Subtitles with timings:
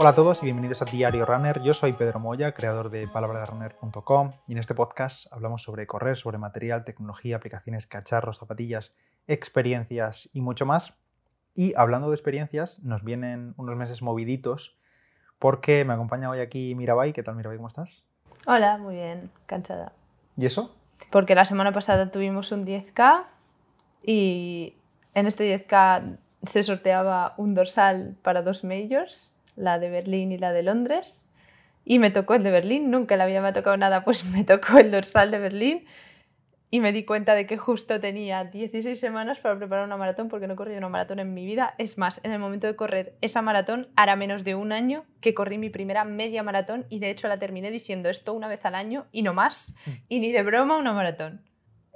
[0.00, 1.60] Hola a todos y bienvenidos a Diario Runner.
[1.60, 6.38] Yo soy Pedro Moya, creador de palabraderunner.com y en este podcast hablamos sobre correr, sobre
[6.38, 8.94] material, tecnología, aplicaciones, cacharros, zapatillas,
[9.26, 10.94] experiencias y mucho más.
[11.52, 14.78] Y hablando de experiencias, nos vienen unos meses moviditos
[15.40, 17.12] porque me acompaña hoy aquí Mirabai.
[17.12, 17.56] ¿Qué tal Mirabai?
[17.58, 18.04] ¿Cómo estás?
[18.46, 19.94] Hola, muy bien, cansada.
[20.36, 20.76] ¿Y eso?
[21.10, 23.24] Porque la semana pasada tuvimos un 10K
[24.04, 24.76] y
[25.14, 30.52] en este 10K se sorteaba un dorsal para dos majors, la de Berlín y la
[30.52, 31.26] de Londres.
[31.84, 34.90] Y me tocó el de Berlín, nunca la había tocado nada, pues me tocó el
[34.90, 35.84] dorsal de Berlín
[36.70, 40.46] y me di cuenta de que justo tenía 16 semanas para preparar una maratón porque
[40.46, 41.74] no he corrido una maratón en mi vida.
[41.78, 45.34] Es más, en el momento de correr esa maratón hará menos de un año que
[45.34, 48.74] corrí mi primera media maratón y de hecho la terminé diciendo esto una vez al
[48.74, 49.74] año y no más.
[50.08, 51.47] Y ni de broma una maratón.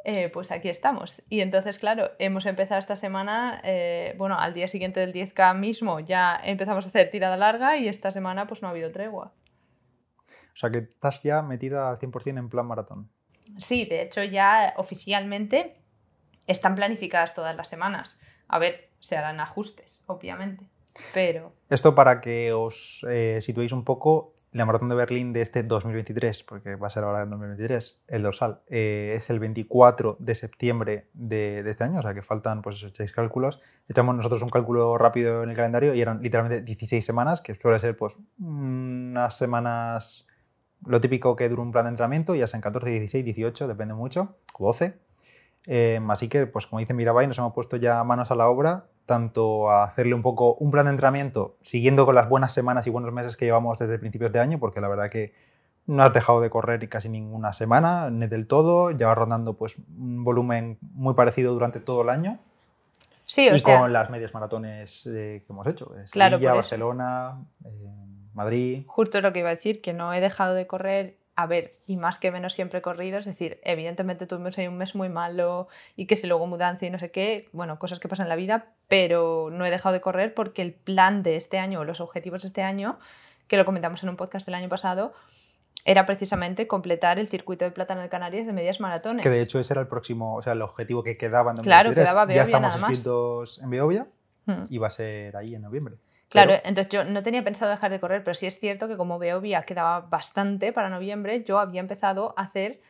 [0.05, 1.23] Eh, pues aquí estamos.
[1.29, 6.01] Y entonces, claro, hemos empezado esta semana, eh, bueno, al día siguiente del 10K mismo
[6.01, 9.32] ya empezamos a hacer tirada larga y esta semana pues no ha habido tregua.
[10.52, 13.10] O sea que estás ya metida al 100% en plan maratón.
[13.59, 15.77] Sí, de hecho ya oficialmente
[16.46, 18.21] están planificadas todas las semanas.
[18.49, 20.66] A ver, se harán ajustes, obviamente,
[21.15, 21.52] pero...
[21.71, 26.43] Esto para que os eh, situéis un poco, la maratón de Berlín de este 2023,
[26.43, 31.09] porque va a ser ahora en 2023, el dorsal, eh, es el 24 de septiembre
[31.15, 33.61] de, este año, o sea que faltan pues esos seis cálculos.
[33.89, 37.79] Echamos nosotros un cálculo rápido en el calendario y eran literalmente 16 semanas, que suele
[37.79, 40.27] ser pues unas semanas
[40.85, 44.37] lo típico que dura un plan de entrenamiento, ya sean 14, 16, 18, depende mucho,
[44.59, 44.99] o 12.
[45.65, 48.87] Em, así que, pues como dice Mirabai, nos hemos puesto ya manos a la obra,
[49.07, 52.91] tanto a hacerle un poco un plan de entrenamiento, siguiendo con las buenas semanas y
[52.91, 55.33] buenos meses que llevamos desde principios de año, porque la verdad que
[55.87, 60.25] no has dejado de correr casi ninguna semana, ni del todo, llevas rondando pues, un
[60.25, 62.39] volumen muy parecido durante todo el año.
[63.27, 67.71] Sí, o y con las medias maratones eh, que hemos hecho, Sevilla, Barcelona, eh,
[68.34, 68.84] Madrid.
[68.87, 71.97] Justo lo que iba a decir, que no he dejado de correr a ver, y
[71.97, 75.69] más que menos siempre he corrido, es decir, evidentemente tuvimos ahí un mes muy malo
[75.97, 78.37] y que si luego mudanza y no sé qué, bueno, cosas que pasan en la
[78.37, 82.01] vida, pero no he dejado de correr porque el plan de este año o los
[82.01, 82.99] objetivos de este año,
[83.49, 85.15] que lo comentamos en un podcast del año pasado,
[85.84, 89.23] era precisamente completar el circuito de plátano de Canarias de medias maratones.
[89.23, 91.65] Que de hecho ese era el próximo, o sea, el objetivo que quedaba en 2023.
[91.65, 94.06] Claro, quedaba Beovia Ya estamos nada inscritos en Beovia
[94.47, 94.65] hmm.
[94.69, 95.97] y va a ser ahí en noviembre.
[96.32, 99.19] Claro, entonces yo no tenía pensado dejar de correr, pero sí es cierto que como
[99.19, 102.81] Beovia quedaba bastante para noviembre, yo había empezado a hacer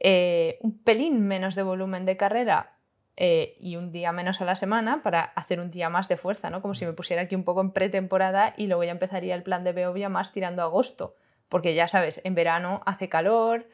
[0.00, 2.72] eh, un pelín menos de volumen de carrera
[3.16, 6.50] eh, y un día menos a la semana para hacer un día más de fuerza,
[6.50, 6.62] ¿no?
[6.62, 9.62] Como si me pusiera aquí un poco en pretemporada y luego ya empezaría el plan
[9.62, 11.14] de Beovia más tirando a agosto,
[11.48, 13.68] porque ya sabes, en verano hace calor,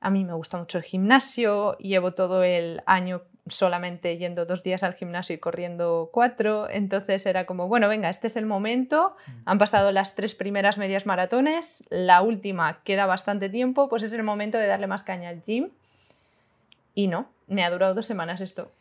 [0.00, 4.82] a mí me gusta mucho el gimnasio, llevo todo el año solamente yendo dos días
[4.82, 6.68] al gimnasio y corriendo cuatro.
[6.70, 9.16] Entonces era como, bueno, venga, este es el momento.
[9.26, 9.32] Mm.
[9.46, 14.22] Han pasado las tres primeras medias maratones, la última queda bastante tiempo, pues es el
[14.22, 15.70] momento de darle más caña al gym.
[16.94, 18.72] Y no, me ha durado dos semanas esto.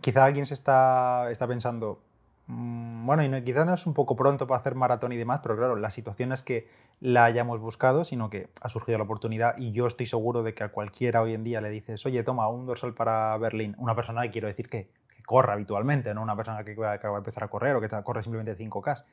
[0.00, 2.05] Quizá alguien se está, está pensando, Mm,
[2.48, 5.56] bueno, y no, quizás no es un poco pronto para hacer maratón y demás, pero
[5.56, 6.68] claro, la situación es que
[7.00, 10.62] la hayamos buscado, sino que ha surgido la oportunidad y yo estoy seguro de que
[10.62, 14.22] a cualquiera hoy en día le dices, oye, toma un dorsal para Berlín, una persona
[14.22, 17.48] que quiero decir que, que corra habitualmente, no una persona que acaba de empezar a
[17.48, 19.04] correr o que corre simplemente 5K.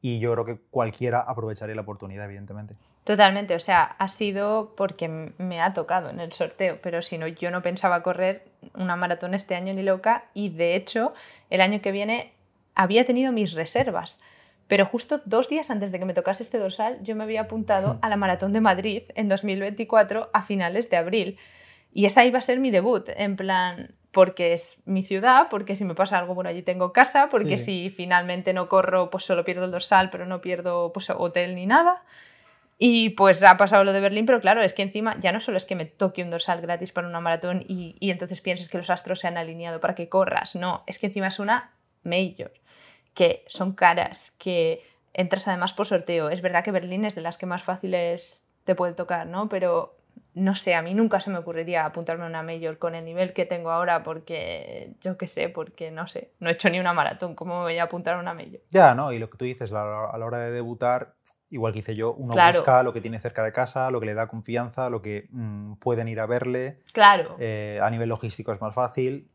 [0.00, 2.74] Y yo creo que cualquiera aprovecharía la oportunidad, evidentemente.
[3.02, 7.26] Totalmente, o sea, ha sido porque me ha tocado en el sorteo, pero si no,
[7.26, 11.14] yo no pensaba correr una maratón este año ni loca y de hecho
[11.48, 12.35] el año que viene
[12.76, 14.20] había tenido mis reservas.
[14.68, 17.94] Pero justo dos días antes de que me tocase este dorsal, yo me había apuntado
[17.94, 17.98] hmm.
[18.02, 21.38] a la Maratón de Madrid en 2024 a finales de abril.
[21.92, 25.84] Y esa iba a ser mi debut, en plan, porque es mi ciudad, porque si
[25.84, 29.64] me pasa algo, bueno, allí tengo casa, porque si finalmente no corro, pues solo pierdo
[29.64, 32.02] el dorsal, pero no pierdo pues, hotel ni nada.
[32.78, 35.56] Y pues ha pasado lo de Berlín, pero claro, es que encima ya no solo
[35.56, 38.76] es que me toque un dorsal gratis para una maratón y, y entonces pienses que
[38.76, 41.72] los astros se han alineado para que corras, no, es que encima es una
[42.02, 42.52] major
[43.16, 44.84] que son caras, que
[45.14, 46.28] entras además por sorteo.
[46.28, 49.48] Es verdad que Berlín es de las que más fáciles te puede tocar, ¿no?
[49.48, 49.96] Pero
[50.34, 53.32] no sé, a mí nunca se me ocurriría apuntarme a una mayor con el nivel
[53.32, 56.92] que tengo ahora porque, yo qué sé, porque no sé, no he hecho ni una
[56.92, 58.60] maratón, ¿cómo me voy a apuntar a una mayor?
[58.68, 59.10] Ya, ¿no?
[59.12, 61.14] Y lo que tú dices, a la hora de debutar,
[61.48, 64.14] igual que hice yo, uno busca lo que tiene cerca de casa, lo que le
[64.14, 66.80] da confianza, lo que mm, pueden ir a verle.
[66.92, 67.36] Claro.
[67.38, 69.30] Eh, a nivel logístico es más fácil.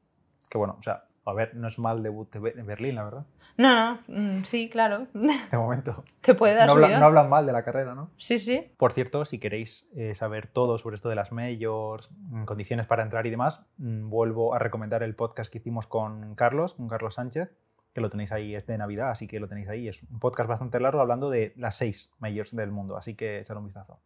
[0.50, 3.26] Que bueno, o sea, a ver, no es mal debut en Berlín, la verdad.
[3.58, 5.08] No, no, mm, sí, claro.
[5.14, 6.04] De momento.
[6.22, 8.10] Te puede dar no, no hablan mal de la carrera, ¿no?
[8.16, 8.72] Sí, sí.
[8.78, 13.04] Por cierto, si queréis eh, saber todo sobre esto de las majors, mm, condiciones para
[13.04, 17.16] entrar y demás, mm, vuelvo a recomendar el podcast que hicimos con Carlos, con Carlos
[17.16, 17.52] Sánchez,
[17.94, 19.88] que lo tenéis ahí, es de Navidad, así que lo tenéis ahí.
[19.88, 23.58] Es un podcast bastante largo hablando de las seis majors del mundo, así que echar
[23.58, 24.00] un vistazo.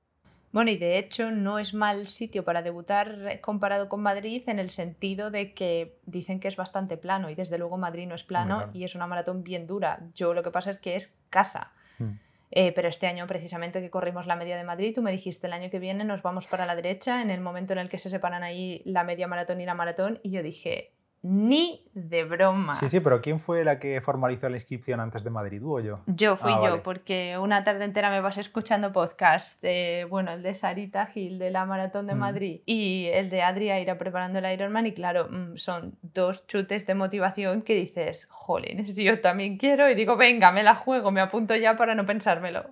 [0.56, 4.69] Bueno, y de hecho no es mal sitio para debutar comparado con Madrid en el
[4.69, 8.69] sentido de que dicen que es bastante plano y desde luego Madrid no es plano
[8.72, 10.00] y es una maratón bien dura.
[10.13, 11.74] Yo lo que pasa es que es casa.
[12.00, 12.19] Hmm.
[12.52, 15.52] Eh, pero este año, precisamente que corrimos la media de Madrid, tú me dijiste el
[15.52, 18.10] año que viene nos vamos para la derecha, en el momento en el que se
[18.10, 20.94] separan ahí la media maratón y la maratón, y yo dije,
[21.27, 22.74] ni de broma.
[22.74, 25.80] Sí, sí, pero ¿quién fue la que formalizó la inscripción antes de Madrid, tú o
[25.80, 26.01] yo?
[26.06, 30.44] Yo fui ah, yo, porque una tarde entera me vas escuchando podcast, eh, bueno, el
[30.44, 32.19] de Sarita Gil de la Maratón de mm.
[32.19, 36.86] Madrid y el de Adria ir preparando el Ironman y claro, mm, son dos chutes
[36.86, 41.22] de motivación que dices, jolines, yo también quiero y digo, venga, me la juego, me
[41.22, 42.66] apunto ya para no pensármelo.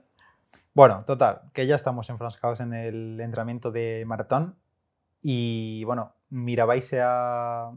[0.75, 4.59] Bueno, total, que ya estamos enfrascados en el entrenamiento de maratón
[5.21, 7.71] y bueno, Mirabai se ha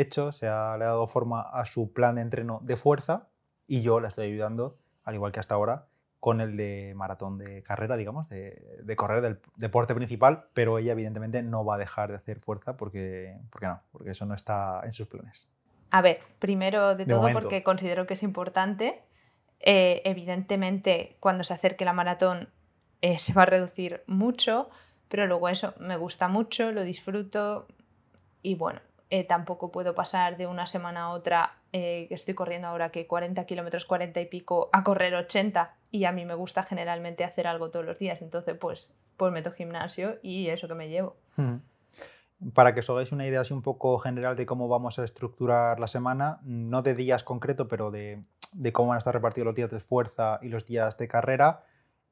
[0.00, 3.28] hecho, se ha, le ha dado forma a su plan de entreno de fuerza
[3.66, 5.86] y yo la estoy ayudando, al igual que hasta ahora,
[6.18, 10.92] con el de maratón de carrera, digamos, de, de, correr del deporte principal, pero ella
[10.92, 14.82] evidentemente no va a dejar de hacer fuerza porque, porque no, porque eso no está
[14.84, 15.48] en sus planes.
[15.90, 19.02] A ver, primero de, todo porque considero que es importante.
[19.60, 22.48] Eh, evidentemente, cuando se acerque la maratón
[23.02, 24.70] eh, se va a reducir mucho,
[25.08, 27.66] pero luego eso me gusta mucho, lo disfruto
[28.42, 28.80] y bueno,
[29.10, 33.08] eh, tampoco puedo pasar de una semana a otra, eh, que estoy corriendo ahora que
[33.08, 37.48] 40 kilómetros, 40 y pico, a correr 80 y a mí me gusta generalmente hacer
[37.48, 41.16] algo todos los días, entonces pues, pues meto gimnasio y eso que me llevo.
[41.36, 41.56] Hmm.
[42.54, 45.80] Para que os hagáis una idea así un poco general de cómo vamos a estructurar
[45.80, 48.22] la semana, no de días concreto, pero de,
[48.52, 51.64] de cómo van a estar repartidos los días de fuerza y los días de carrera,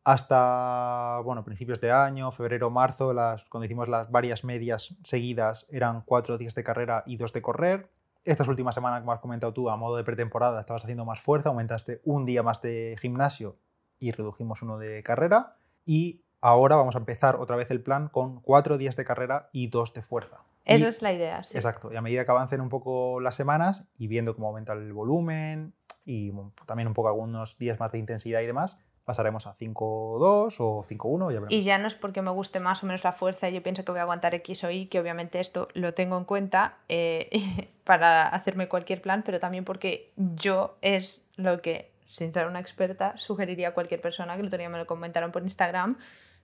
[0.05, 6.03] hasta bueno, principios de año, febrero, marzo, las, cuando hicimos las varias medias seguidas, eran
[6.03, 7.91] cuatro días de carrera y dos de correr.
[8.25, 11.51] Estas últimas semanas, como has comentado tú, a modo de pretemporada, estabas haciendo más fuerza,
[11.51, 13.57] aumentaste un día más de gimnasio
[13.99, 15.57] y redujimos uno de carrera.
[15.85, 19.69] Y ahora vamos a empezar otra vez el plan con cuatro días de carrera y
[19.69, 20.45] dos de fuerza.
[20.65, 21.57] Esa es la idea, sí.
[21.57, 21.91] Exacto.
[21.93, 25.75] Y a medida que avancen un poco las semanas y viendo cómo aumenta el volumen
[26.05, 26.31] y
[26.67, 28.77] también un poco algunos días más de intensidad y demás,
[29.09, 33.05] pasaremos a 5-2 o 5-1, Y ya no es porque me guste más o menos
[33.05, 35.95] la fuerza, yo pienso que voy a aguantar X o Y, que obviamente esto lo
[35.95, 37.31] tengo en cuenta eh,
[37.85, 43.17] para hacerme cualquier plan, pero también porque yo es lo que, sin ser una experta,
[43.17, 45.97] sugeriría a cualquier persona, que lo tenía me lo comentaron por Instagram,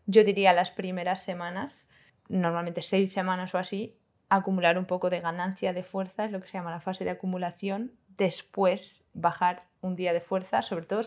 [0.07, 1.87] yo diría las primeras semanas,
[2.31, 3.95] normalmente seis semanas o así,
[4.31, 7.11] acumular un poco de ganancia de fuerza, es lo que se llama la fase de
[7.11, 11.03] acumulación, después bajar un día de fuerza, sobre todo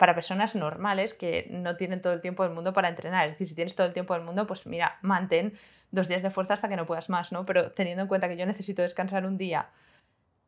[0.00, 3.26] para personas normales que no tienen todo el tiempo del mundo para entrenar.
[3.26, 5.52] Es decir, si tienes todo el tiempo del mundo, pues mira, mantén
[5.90, 7.44] dos días de fuerza hasta que no puedas más, ¿no?
[7.44, 9.68] Pero teniendo en cuenta que yo necesito descansar un día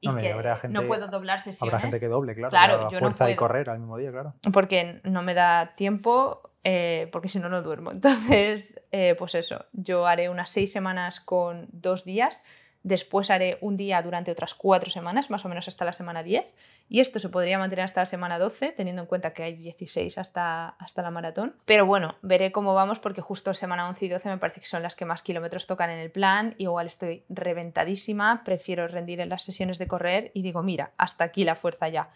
[0.00, 0.34] y que
[0.70, 1.74] no puedo doblar sesiones.
[1.74, 2.48] Habrá gente que doble, claro.
[2.48, 4.32] Claro, yo fuerza y correr al mismo día, claro.
[4.54, 7.90] Porque no me da tiempo, eh, porque si no, no duermo.
[7.92, 12.42] Entonces, eh, pues eso, yo haré unas seis semanas con dos días
[12.82, 16.52] Después haré un día durante otras cuatro semanas, más o menos hasta la semana 10.
[16.88, 20.18] Y esto se podría mantener hasta la semana 12, teniendo en cuenta que hay 16
[20.18, 21.54] hasta, hasta la maratón.
[21.64, 24.82] Pero bueno, veré cómo vamos porque justo semana 11 y 12 me parece que son
[24.82, 26.54] las que más kilómetros tocan en el plan.
[26.58, 31.44] Igual estoy reventadísima, prefiero rendir en las sesiones de correr y digo, mira, hasta aquí
[31.44, 32.10] la fuerza ya.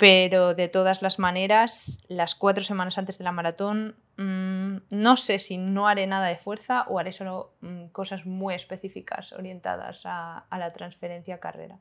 [0.00, 5.38] Pero de todas las maneras, las cuatro semanas antes de la maratón, mm, no sé
[5.38, 10.46] si no haré nada de fuerza o haré solo mm, cosas muy específicas orientadas a,
[10.50, 11.78] la transferencia carrera.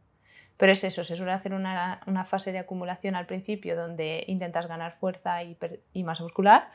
[0.58, 4.92] Pero es eso, se suele hacer una, fase de acumulación al principio donde intentas ganar
[4.92, 6.72] fuerza y, masa muscular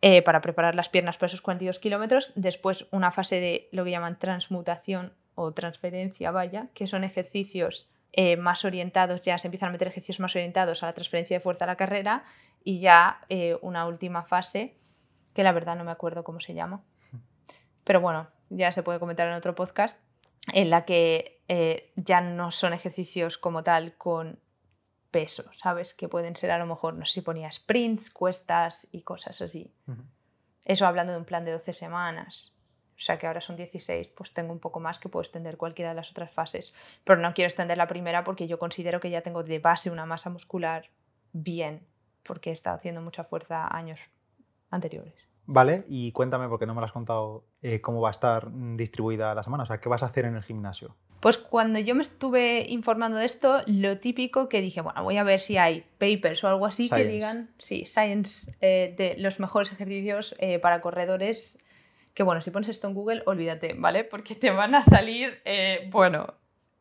[0.00, 2.30] eh, para preparar las piernas para esos 42 kilómetros.
[2.36, 8.36] Después una fase de lo que llaman transmutación o transferencia, vaya, que son ejercicios eh,
[8.36, 11.64] más orientados, ya se empiezan a meter ejercicios más orientados a la transferencia de fuerza
[11.64, 12.24] a la carrera
[12.64, 14.76] y ya eh, una última fase,
[15.32, 16.82] que la verdad no me acuerdo cómo se llama,
[17.84, 20.02] pero bueno, ya se puede comentar en otro podcast,
[20.52, 24.40] en la que eh, ya no son ejercicios como tal con
[25.10, 25.94] peso, ¿sabes?
[25.94, 29.72] Que pueden ser a lo mejor, no sé si ponía sprints, cuestas y cosas así.
[30.64, 32.54] Eso hablando de un plan de 12 semanas
[33.00, 35.88] o sea que ahora son 16, pues tengo un poco más que puedo extender cualquiera
[35.88, 36.74] de las otras fases.
[37.02, 40.04] Pero no quiero extender la primera porque yo considero que ya tengo de base una
[40.04, 40.90] masa muscular
[41.32, 41.86] bien,
[42.22, 44.10] porque he estado haciendo mucha fuerza años
[44.70, 45.14] anteriores.
[45.46, 49.34] Vale, y cuéntame, porque no me lo has contado, eh, cómo va a estar distribuida
[49.34, 50.94] la semana, o sea, ¿qué vas a hacer en el gimnasio?
[51.20, 55.24] Pues cuando yo me estuve informando de esto, lo típico que dije, bueno, voy a
[55.24, 59.72] ver si hay papers o algo así que digan, sí, science eh, de los mejores
[59.72, 61.58] ejercicios eh, para corredores
[62.20, 64.04] que bueno, si pones esto en Google, olvídate, ¿vale?
[64.04, 66.34] Porque te van a salir, eh, bueno,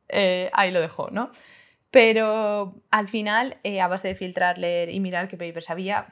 [0.09, 1.31] eh, ahí lo dejo, ¿no?
[1.91, 6.09] Pero al final, eh, a base de filtrar, leer y mirar qué papers había,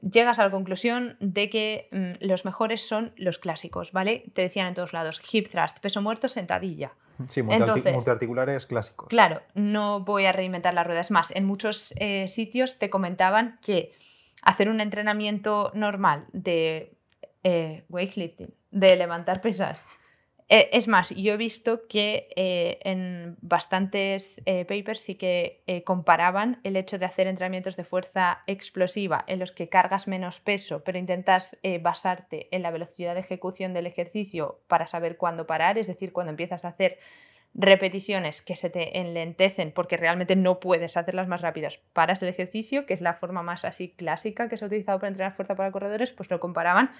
[0.00, 4.24] llegas a la conclusión de que mm, los mejores son los clásicos, ¿vale?
[4.32, 6.94] Te decían en todos lados, hip thrust, peso muerto, sentadilla.
[7.26, 9.08] Sí, multiarticulares clásicos.
[9.08, 11.32] Claro, no voy a reinventar las ruedas más.
[11.32, 13.92] En muchos eh, sitios te comentaban que
[14.40, 16.97] hacer un entrenamiento normal de
[17.42, 19.84] eh, weightlifting, de levantar pesas,
[20.50, 26.58] eh, es más, yo he visto que eh, en bastantes eh, papers sí que comparaban
[26.64, 30.96] el hecho de hacer entrenamientos de fuerza explosiva en los que cargas menos peso, pero
[30.96, 36.12] intentas basarte en la velocidad de ejecución del ejercicio para saber cuándo parar, es decir,
[36.12, 36.96] cuando empiezas a hacer
[37.54, 42.86] repeticiones que se te enlentecen porque realmente no puedes hacerlas más rápidas, paras el ejercicio,
[42.86, 45.72] que es la forma más así clásica que se ha utilizado para entrenar fuerza para
[45.72, 46.90] corredores, pues lo comparaban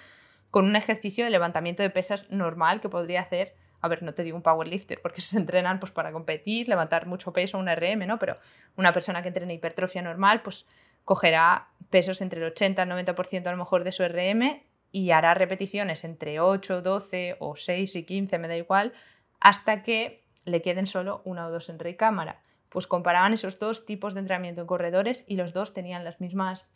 [0.51, 4.23] con un ejercicio de levantamiento de pesas normal que podría hacer, a ver, no te
[4.23, 8.19] digo un powerlifter, porque se entrenan pues, para competir, levantar mucho peso, un RM, ¿no?
[8.19, 8.35] Pero
[8.75, 10.67] una persona que entrena hipertrofia normal, pues
[11.05, 15.11] cogerá pesos entre el 80 y el 90% a lo mejor de su RM y
[15.11, 18.93] hará repeticiones entre 8, 12 o 6 y 15, me da igual,
[19.39, 22.41] hasta que le queden solo una o dos en recámara.
[22.69, 26.69] Pues comparaban esos dos tipos de entrenamiento en corredores y los dos tenían las mismas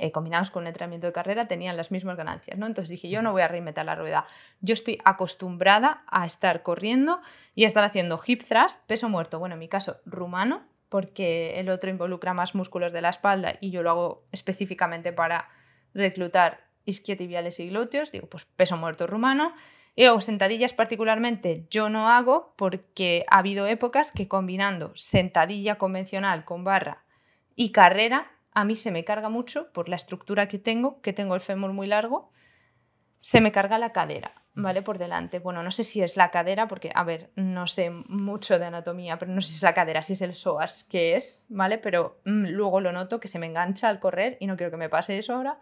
[0.00, 2.58] eh, combinados con un entrenamiento de carrera, tenían las mismas ganancias.
[2.58, 2.66] ¿no?
[2.66, 4.26] Entonces dije, yo no voy a reinventar la rueda.
[4.60, 7.20] Yo estoy acostumbrada a estar corriendo
[7.54, 11.70] y a estar haciendo hip thrust, peso muerto, bueno, en mi caso rumano, porque el
[11.70, 15.48] otro involucra más músculos de la espalda y yo lo hago específicamente para
[15.94, 19.54] reclutar isquiotibiales y glúteos, digo, pues peso muerto rumano.
[19.94, 26.44] Y luego sentadillas particularmente yo no hago porque ha habido épocas que combinando sentadilla convencional
[26.44, 27.04] con barra
[27.56, 31.36] y carrera a mí se me carga mucho por la estructura que tengo, que tengo
[31.36, 32.32] el fémur muy largo,
[33.20, 34.82] se me carga la cadera, ¿vale?
[34.82, 35.38] Por delante.
[35.38, 39.16] Bueno, no sé si es la cadera, porque, a ver, no sé mucho de anatomía,
[39.16, 41.78] pero no sé si es la cadera, si es el psoas, que es, ¿vale?
[41.78, 44.76] Pero mm, luego lo noto que se me engancha al correr y no quiero que
[44.76, 45.60] me pase eso ahora.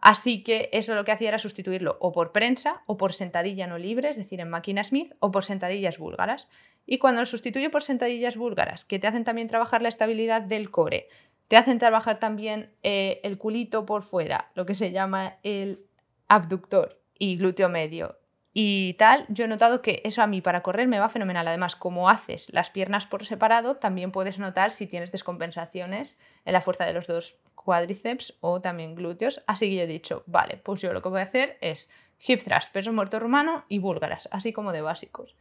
[0.00, 3.76] Así que eso lo que hacía era sustituirlo o por prensa o por sentadilla no
[3.76, 6.48] libre, es decir, en máquina Smith, o por sentadillas búlgaras.
[6.86, 10.70] Y cuando lo sustituyo por sentadillas búlgaras, que te hacen también trabajar la estabilidad del
[10.70, 11.08] core,
[11.48, 15.84] te hacen trabajar también eh, el culito por fuera, lo que se llama el
[16.28, 18.16] abductor y glúteo medio
[18.58, 21.46] y tal, yo he notado que eso a mí para correr me va fenomenal.
[21.46, 26.62] Además, como haces las piernas por separado, también puedes notar si tienes descompensaciones en la
[26.62, 29.42] fuerza de los dos cuádriceps o también glúteos.
[29.46, 31.90] Así que yo he dicho, vale, pues yo lo que voy a hacer es
[32.26, 35.36] hip thrust, peso muerto rumano y búlgaras, así como de básicos.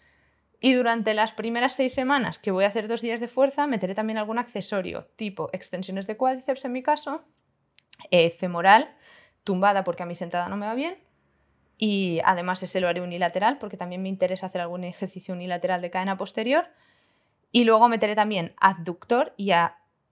[0.59, 3.93] Y durante las primeras seis semanas que voy a hacer dos días de fuerza, meteré
[3.95, 7.23] también algún accesorio, tipo extensiones de cuádriceps en mi caso,
[8.11, 8.89] eh, femoral,
[9.43, 10.97] tumbada porque a mi sentada no me va bien.
[11.77, 15.89] Y además ese lo haré unilateral porque también me interesa hacer algún ejercicio unilateral de
[15.89, 16.67] cadena posterior.
[17.51, 19.51] Y luego meteré también adductor y,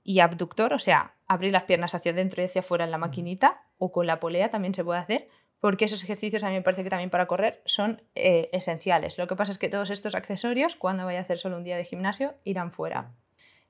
[0.04, 3.64] y abductor, o sea, abrir las piernas hacia adentro y hacia afuera en la maquinita
[3.78, 5.26] o con la polea también se puede hacer
[5.64, 9.18] porque esos ejercicios a mí me parece que también para correr son eh, esenciales.
[9.18, 11.78] Lo que pasa es que todos estos accesorios, cuando vaya a hacer solo un día
[11.78, 13.14] de gimnasio, irán fuera.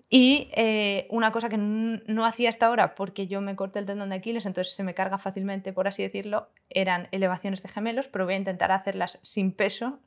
[0.09, 4.09] Y eh, una cosa que no hacía hasta ahora, porque yo me corté el tendón
[4.09, 8.25] de Aquiles, entonces se me carga fácilmente, por así decirlo, eran elevaciones de gemelos, pero
[8.25, 9.99] voy a intentar hacerlas sin peso,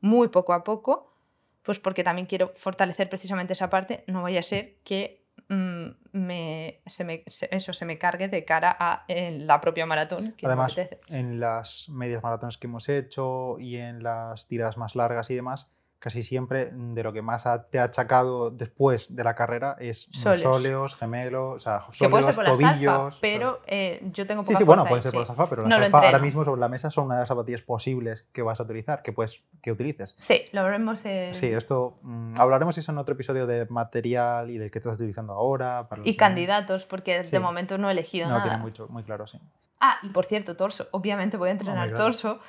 [0.00, 1.14] muy poco a poco,
[1.62, 4.02] pues porque también quiero fortalecer precisamente esa parte.
[4.08, 8.76] No vaya a ser que Mm, me, se me, eso se me cargue de cara
[8.78, 10.34] a la propia maratón.
[10.42, 10.76] Además,
[11.08, 15.70] en las medias maratones que hemos hecho y en las tiradas más largas y demás,
[15.98, 20.94] casi siempre de lo que más te ha achacado después de la carrera es sóleos,
[20.94, 23.18] gemelos, o sea, sóleos, tobillos.
[23.20, 25.78] pero eh, yo tengo poca Sí, sí, bueno, pueden ser por las alfa, pero las
[25.78, 28.62] alfa ahora mismo sobre la mesa son una de las zapatillas posibles que vas a
[28.62, 30.14] utilizar, que puedes que utilices.
[30.18, 31.00] Sí, lo veremos.
[31.00, 35.32] Sí, esto mm, hablaremos eso en otro episodio de material y del que estás utilizando
[35.32, 35.88] ahora.
[36.04, 38.38] y candidatos, porque de momento no he elegido nada.
[38.38, 39.38] No, tiene mucho, muy claro, sí.
[39.80, 40.88] Ah, y por cierto, torso.
[40.90, 42.40] Obviamente voy a entrenar torso.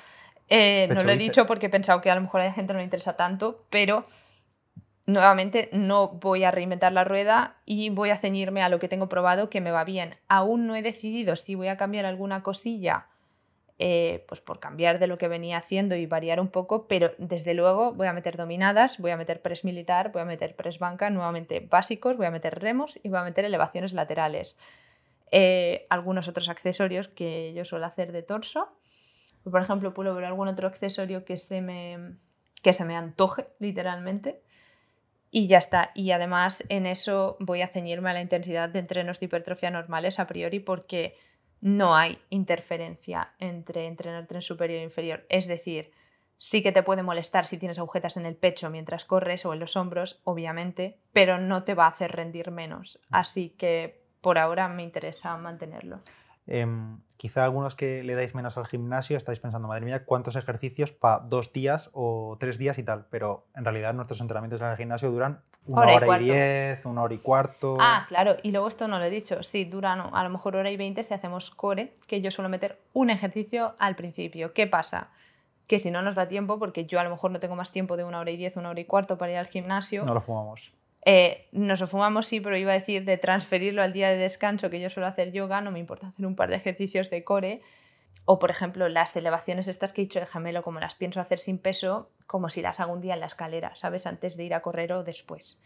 [0.50, 2.72] Eh, no lo he dicho porque he pensado que a lo mejor a la gente
[2.72, 4.04] no le interesa tanto, pero
[5.06, 9.08] nuevamente no voy a reinventar la rueda y voy a ceñirme a lo que tengo
[9.08, 10.16] probado que me va bien.
[10.28, 13.06] Aún no he decidido si voy a cambiar alguna cosilla,
[13.78, 17.54] eh, pues por cambiar de lo que venía haciendo y variar un poco, pero desde
[17.54, 21.10] luego voy a meter dominadas, voy a meter press militar, voy a meter press banca,
[21.10, 24.58] nuevamente básicos, voy a meter remos y voy a meter elevaciones laterales.
[25.30, 28.68] Eh, algunos otros accesorios que yo suelo hacer de torso
[29.50, 32.16] por ejemplo, puedo ver algún otro accesorio que se me,
[32.62, 34.42] que se me antoje, literalmente.
[35.30, 35.88] Y ya está.
[35.94, 40.18] Y además en eso voy a ceñirme a la intensidad de entrenos de hipertrofia normales
[40.18, 41.16] a priori porque
[41.60, 45.26] no hay interferencia entre entrenar tren superior e inferior.
[45.28, 45.92] Es decir,
[46.42, 49.60] Sí que te puede molestar si tienes agujetas en el pecho mientras corres o en
[49.60, 52.98] los hombros, obviamente, pero no te va a hacer rendir menos.
[53.10, 56.00] Así que por ahora me interesa mantenerlo.
[56.50, 60.90] Em, quizá algunos que le dais menos al gimnasio estáis pensando, madre mía, ¿cuántos ejercicios
[60.90, 63.06] para dos días o tres días y tal?
[63.08, 67.14] Pero en realidad nuestros entrenamientos en el gimnasio duran una hora, y, diez, una hora
[67.14, 67.76] y cuarto.
[67.78, 70.72] Ah, claro, y luego esto no lo he dicho, sí, duran a lo mejor hora
[70.72, 74.52] y veinte si hacemos core, que yo suelo meter un ejercicio al principio.
[74.52, 75.10] ¿Qué pasa?
[75.68, 77.96] Que si no nos da tiempo, porque yo a lo mejor no tengo más tiempo
[77.96, 80.04] de una hora y diez, una hora y cuarto para ir al gimnasio.
[80.04, 80.72] No lo fumamos.
[81.04, 84.70] Eh, nos lo fumamos, sí, pero iba a decir de transferirlo al día de descanso,
[84.70, 87.60] que yo suelo hacer yoga, no me importa hacer un par de ejercicios de core.
[88.24, 91.38] O, por ejemplo, las elevaciones estas que he dicho de gemelo, como las pienso hacer
[91.38, 94.06] sin peso, como si las hago un día en la escalera, ¿sabes?
[94.06, 95.60] Antes de ir a correr o después.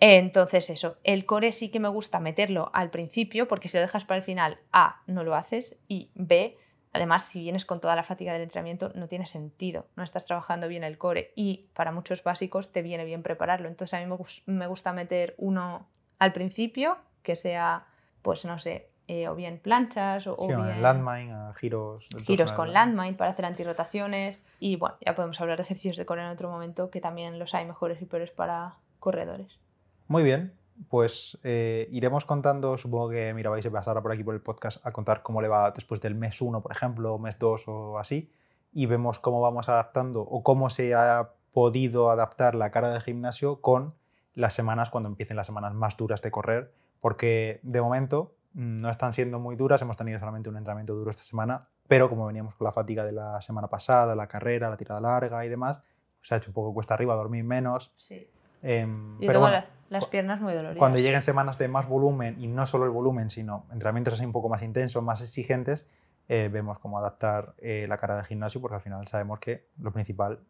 [0.00, 4.04] Entonces, eso, el core sí que me gusta meterlo al principio, porque si lo dejas
[4.04, 6.58] para el final, A, no lo haces, y B,
[6.96, 10.66] Además, si vienes con toda la fatiga del entrenamiento, no tiene sentido, no estás trabajando
[10.66, 13.68] bien el core y para muchos básicos te viene bien prepararlo.
[13.68, 14.12] Entonces, a mí
[14.46, 15.88] me, gusta meter uno
[16.18, 17.86] al principio, que sea,
[18.22, 22.08] pues no sé, eh, o bien planchas o, bien landmine, giros.
[22.24, 24.46] Giros con landmine para hacer antirrotaciones.
[24.58, 27.54] Y bueno, ya podemos hablar de ejercicios de core en otro momento, que también los
[27.54, 29.60] hay mejores y peores para corredores.
[30.08, 30.54] Muy bien,
[30.88, 34.84] pues eh, iremos contando, supongo que mira, vais a pasar por aquí por el podcast
[34.86, 38.30] a contar cómo le va después del mes 1, por ejemplo, mes 2 o así,
[38.72, 43.60] y vemos cómo vamos adaptando o cómo se ha podido adaptar la cara del gimnasio
[43.60, 43.94] con
[44.34, 48.90] las semanas cuando empiecen las semanas más duras de correr, porque de momento mm, no
[48.90, 52.54] están siendo muy duras, hemos tenido solamente un entrenamiento duro esta semana, pero como veníamos
[52.54, 55.80] con la fatiga de la semana pasada, la carrera, la tirada larga y demás,
[56.20, 57.92] se ha hecho un poco cuesta arriba, dormir menos.
[57.96, 58.28] Sí.
[58.62, 60.78] Em, pero bueno, las piernas muy doloridas.
[60.78, 64.32] Cuando lleguen semanas de más volumen, y no solo el volumen, sino entrenamientos así un
[64.32, 65.86] poco más intensos, más exigentes,
[66.28, 69.92] eh, vemos cómo adaptar eh, la cara del gimnasio, porque al final sabemos que lo
[69.92, 70.40] principal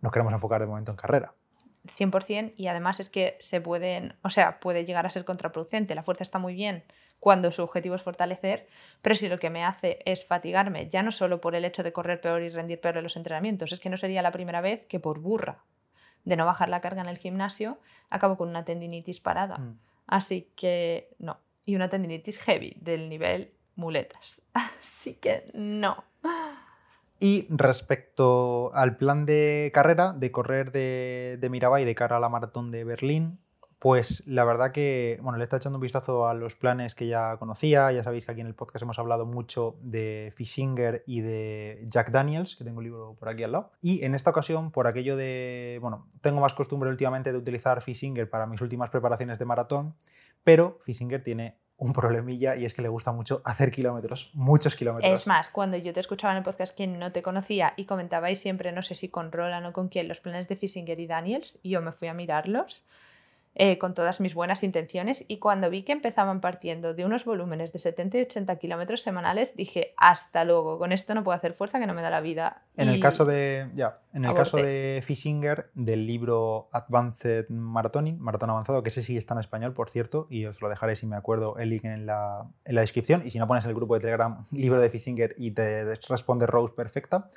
[0.00, 1.34] nos queremos enfocar de momento en carrera.
[1.96, 5.94] 100% y además es que se pueden, o sea, puede llegar a ser contraproducente.
[5.94, 6.84] La fuerza está muy bien
[7.18, 8.68] cuando su objetivo es fortalecer,
[9.00, 11.92] pero si lo que me hace es fatigarme, ya no solo por el hecho de
[11.92, 14.86] correr peor y rendir peor en los entrenamientos, es que no sería la primera vez
[14.86, 15.64] que por burra
[16.24, 17.78] de no bajar la carga en el gimnasio,
[18.10, 19.58] acabo con una tendinitis parada.
[19.58, 19.78] Mm.
[20.06, 21.38] Así que no.
[21.64, 24.42] Y una tendinitis heavy del nivel muletas.
[24.52, 26.04] Así que no.
[27.20, 32.28] Y respecto al plan de carrera, de correr de, de Mirabai de cara a la
[32.28, 33.40] maratón de Berlín,
[33.78, 37.36] pues la verdad que, bueno, le está echando un vistazo a los planes que ya
[37.36, 37.92] conocía.
[37.92, 42.10] Ya sabéis que aquí en el podcast hemos hablado mucho de Fishinger y de Jack
[42.10, 43.70] Daniels, que tengo el libro por aquí al lado.
[43.80, 48.28] Y en esta ocasión, por aquello de, bueno, tengo más costumbre últimamente de utilizar Fishinger
[48.28, 49.94] para mis últimas preparaciones de maratón,
[50.42, 55.12] pero Fishinger tiene un problemilla y es que le gusta mucho hacer kilómetros, muchos kilómetros.
[55.12, 58.40] Es más, cuando yo te escuchaba en el podcast quien no te conocía y comentabais
[58.40, 61.60] siempre, no sé si con Roland o con quién, los planes de Fishinger y Daniels,
[61.62, 62.84] y yo me fui a mirarlos
[63.60, 67.72] eh, con todas mis buenas intenciones y cuando vi que empezaban partiendo de unos volúmenes
[67.72, 71.80] de 70 y 80 kilómetros semanales, dije, hasta luego, con esto no puedo hacer fuerza
[71.80, 72.62] que no me da la vida.
[72.76, 78.50] En el caso de, ya, en el caso de Fishinger, del libro Advanced Marathoning, Maratón
[78.50, 81.16] Avanzado, que ese sí está en español, por cierto, y os lo dejaré si me
[81.16, 84.00] acuerdo el link en la, en la descripción, y si no pones el grupo de
[84.00, 87.28] Telegram, libro de Fishinger y te responde Rose perfecta.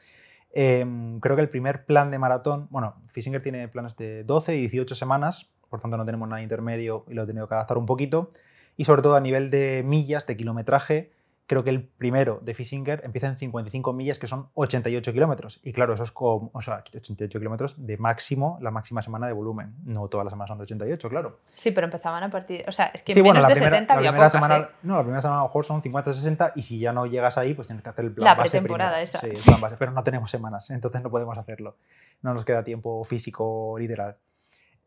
[0.54, 4.60] Em, creo que el primer plan de maratón, bueno, Fishinger tiene planes de 12 y
[4.62, 7.88] 18 semanas, por tanto no tenemos nada intermedio y lo he tenido que adaptar un
[7.88, 8.30] poquito.
[8.78, 11.12] Y sobre todo a nivel de millas, de kilometraje,
[11.48, 15.60] creo que el primero de Fishinger empieza en 55 millas, que son 88 kilómetros.
[15.64, 19.34] Y claro, eso es como, o sea, 88 kilómetros de máximo, la máxima semana de
[19.34, 19.76] volumen.
[19.86, 21.40] No todas las semanas son de 88, claro.
[21.54, 24.58] Sí, pero empezaban a partir, o sea, es que menos de 70 había pocas, semana,
[24.58, 24.68] ¿eh?
[24.84, 27.54] No, la primera semana a lo mejor son 50-60 y si ya no llegas ahí,
[27.54, 29.20] pues tienes que hacer el plan la base pretemporada esa.
[29.20, 31.78] Sí, plan base, pero no tenemos semanas, entonces no podemos hacerlo.
[32.22, 34.18] No nos queda tiempo físico literal.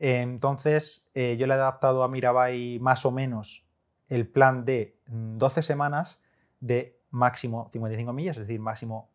[0.07, 3.67] Entonces, eh, yo le he adaptado a Mirabai más o menos
[4.09, 6.21] el plan de 12 mm, semanas
[6.61, 9.09] de máximo 55 millas, es decir, máximo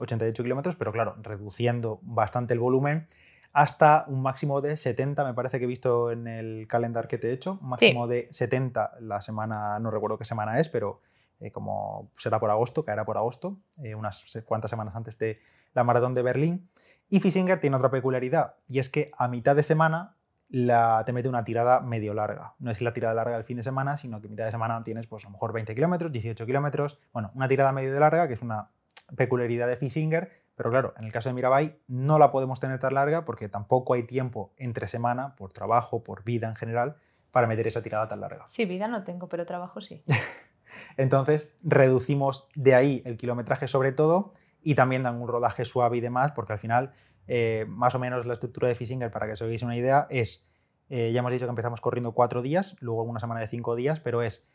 [0.00, 3.06] 88 mm, kilómetros, pero claro, reduciendo bastante el volumen
[3.52, 7.30] hasta un máximo de 70, me parece que he visto en el calendar que te
[7.30, 11.02] he hecho, un máximo de 70 la semana, no recuerdo qué semana es, pero
[11.38, 15.38] eh, como será por agosto, caerá por agosto, eh, unas cuantas semanas antes de
[15.72, 16.68] la maratón de Berlín.
[17.08, 20.16] Y Fisinger tiene otra peculiaridad, y es que a mitad de semana
[20.52, 22.54] la, te mete una tirada medio larga.
[22.58, 25.06] No es la tirada larga del fin de semana, sino que mitad de semana tienes
[25.06, 26.98] pues, a lo mejor 20 kilómetros, 18 kilómetros.
[27.12, 28.70] Bueno, una tirada medio de larga, que es una
[29.16, 32.92] peculiaridad de Fisinger, pero claro, en el caso de Mirabai no la podemos tener tan
[32.92, 36.96] larga porque tampoco hay tiempo entre semana, por trabajo, por vida en general,
[37.30, 38.44] para meter esa tirada tan larga.
[38.46, 40.04] Sí, vida no tengo, pero trabajo sí.
[40.98, 46.00] Entonces, reducimos de ahí el kilometraje sobre todo y también dan un rodaje suave y
[46.00, 46.92] demás, porque al final,
[47.28, 50.46] eh, más o menos la estructura de Fisinger, para que os hagáis una idea, es,
[50.88, 54.00] eh, ya hemos dicho que empezamos corriendo cuatro días, luego una semana de cinco días,
[54.00, 54.46] pero es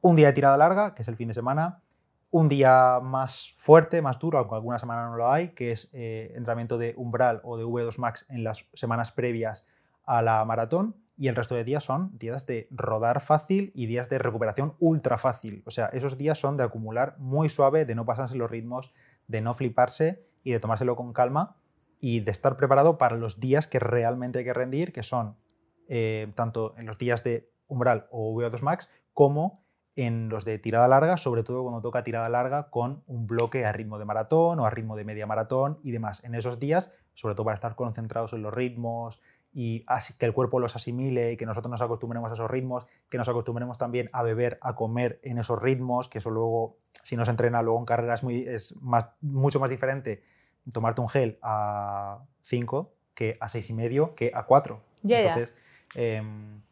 [0.00, 1.80] un día de tirada larga, que es el fin de semana,
[2.30, 6.32] un día más fuerte, más duro, aunque alguna semana no lo hay, que es eh,
[6.34, 9.66] entrenamiento de umbral o de V2 Max en las semanas previas
[10.04, 14.08] a la maratón, y el resto de días son días de rodar fácil y días
[14.08, 15.62] de recuperación ultra fácil.
[15.64, 18.92] O sea, esos días son de acumular muy suave, de no pasarse los ritmos,
[19.28, 21.56] de no fliparse y de tomárselo con calma
[22.06, 25.38] y de estar preparado para los días que realmente hay que rendir, que son
[25.88, 29.64] eh, tanto en los días de umbral o VO2 max como
[29.96, 33.72] en los de tirada larga, sobre todo cuando toca tirada larga con un bloque a
[33.72, 36.22] ritmo de maratón o a ritmo de media maratón y demás.
[36.24, 40.34] En esos días, sobre todo para estar concentrados en los ritmos, y así que el
[40.34, 44.10] cuerpo los asimile y que nosotros nos acostumbremos a esos ritmos, que nos acostumbremos también
[44.12, 47.78] a beber, a comer en esos ritmos, que eso luego, si no se entrena luego
[47.78, 50.22] en carrera es, muy, es más, mucho más diferente
[50.72, 54.80] tomarte un gel a 5 que a seis y medio que a 4.
[55.02, 55.52] Entonces,
[55.94, 56.62] em,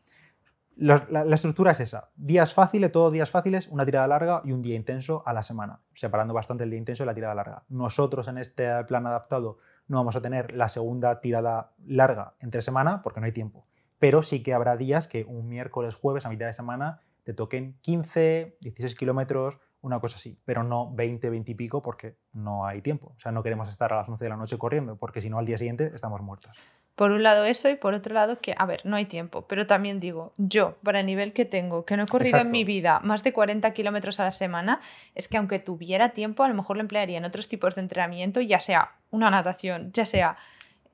[0.76, 2.10] la, la, estructura es esa.
[2.16, 5.80] Días fáciles, todos días fáciles, una tirada larga y un día intenso a la semana,
[5.94, 7.64] separando bastante el día intenso de la tirada larga.
[7.68, 13.02] Nosotros en este plan adaptado no vamos a tener la segunda tirada larga entre semana
[13.02, 13.66] porque no hay tiempo.
[13.98, 17.78] Pero sí que habrá días que un miércoles, jueves, a mitad de semana, te toquen
[17.82, 22.80] 15, 16 kilómetros, una cosa así, pero no 20, 20 y pico porque no hay
[22.80, 23.12] tiempo.
[23.16, 25.38] O sea, no queremos estar a las 11 de la noche corriendo porque si no
[25.38, 26.56] al día siguiente estamos muertos.
[26.94, 29.66] Por un lado eso y por otro lado que, a ver, no hay tiempo, pero
[29.66, 33.00] también digo, yo, para el nivel que tengo, que no he corrido en mi vida
[33.02, 34.80] más de 40 kilómetros a la semana,
[35.14, 38.40] es que aunque tuviera tiempo, a lo mejor lo emplearía en otros tipos de entrenamiento,
[38.40, 40.36] ya sea una natación, ya sea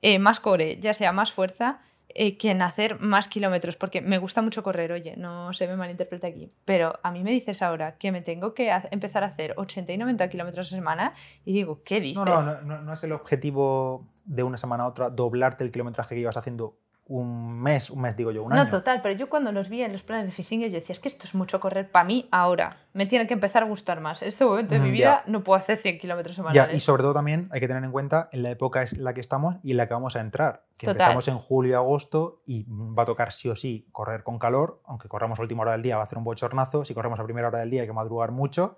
[0.01, 4.17] eh, más core, ya sea más fuerza, eh, que en hacer más kilómetros, porque me
[4.17, 7.97] gusta mucho correr, oye, no se me malinterpreta aquí, pero a mí me dices ahora
[7.97, 11.13] que me tengo que empezar a hacer 80 y 90 kilómetros a semana
[11.45, 12.23] y digo, ¿qué dices?
[12.25, 16.15] No, no, no, no es el objetivo de una semana a otra doblarte el kilometraje
[16.15, 16.77] que ibas haciendo
[17.09, 18.63] un mes, un mes digo yo, un año.
[18.63, 20.99] No, total, pero yo cuando los vi en los planes de Fishing, yo decía, es
[20.99, 22.77] que esto es mucho correr para mí ahora.
[22.93, 24.21] Me tiene que empezar a gustar más.
[24.21, 26.71] En este momento de mi vida no puedo hacer 100 kilómetros semanales.
[26.71, 29.15] Ya, y sobre todo también hay que tener en cuenta en la época en la
[29.15, 30.65] que estamos y en la que vamos a entrar.
[30.77, 34.37] Que empezamos en julio y agosto y va a tocar sí o sí correr con
[34.37, 37.19] calor, aunque corramos a última hora del día va a hacer un bochornazo, si corremos
[37.19, 38.77] a primera hora del día hay que madrugar mucho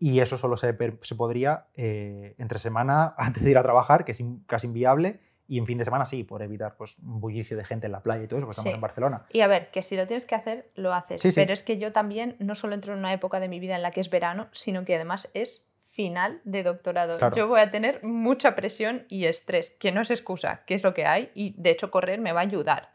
[0.00, 4.12] y eso solo se, se podría eh, entre semana antes de ir a trabajar, que
[4.12, 7.64] es casi inviable y en fin de semana sí, por evitar pues, un bullicio de
[7.64, 9.26] gente en la playa y todo eso, porque estamos en Barcelona.
[9.32, 11.22] Y a ver, que si lo tienes que hacer, lo haces.
[11.34, 13.82] Pero es que yo también no solo entro en una época de mi vida en
[13.82, 17.18] la que es verano, sino que además es final de doctorado.
[17.34, 20.92] Yo voy a tener mucha presión y estrés, que no es excusa, que es lo
[20.94, 22.92] que hay y de hecho correr me va a ayudar.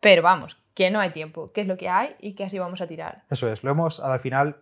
[0.00, 2.80] Pero vamos, que no hay tiempo, que es lo que hay y que así vamos
[2.80, 3.22] a tirar.
[3.30, 4.58] Eso es, lo hemos al final,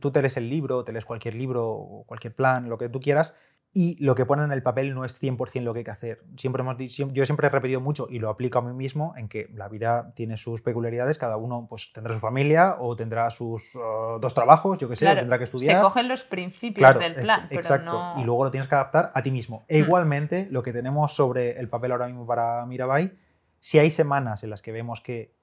[0.00, 3.34] tú te lees el libro, te lees cualquier libro cualquier plan, lo que tú quieras,
[3.76, 6.22] y lo que pone en el papel no es 100% lo que hay que hacer.
[6.36, 9.50] Siempre hemos, yo siempre he repetido mucho y lo aplico a mí mismo en que
[9.52, 14.20] la vida tiene sus peculiaridades, cada uno pues, tendrá su familia o tendrá sus uh,
[14.20, 15.76] dos trabajos, yo que sé, tendrá que estudiar.
[15.76, 17.48] Se cogen los principios del plan.
[17.50, 19.64] exacto, y luego lo tienes que adaptar a ti mismo.
[19.66, 19.84] E mm.
[19.84, 23.12] igualmente, lo que tenemos sobre el papel ahora mismo para Mirabai,
[23.58, 25.34] si hay semanas en las que vemos que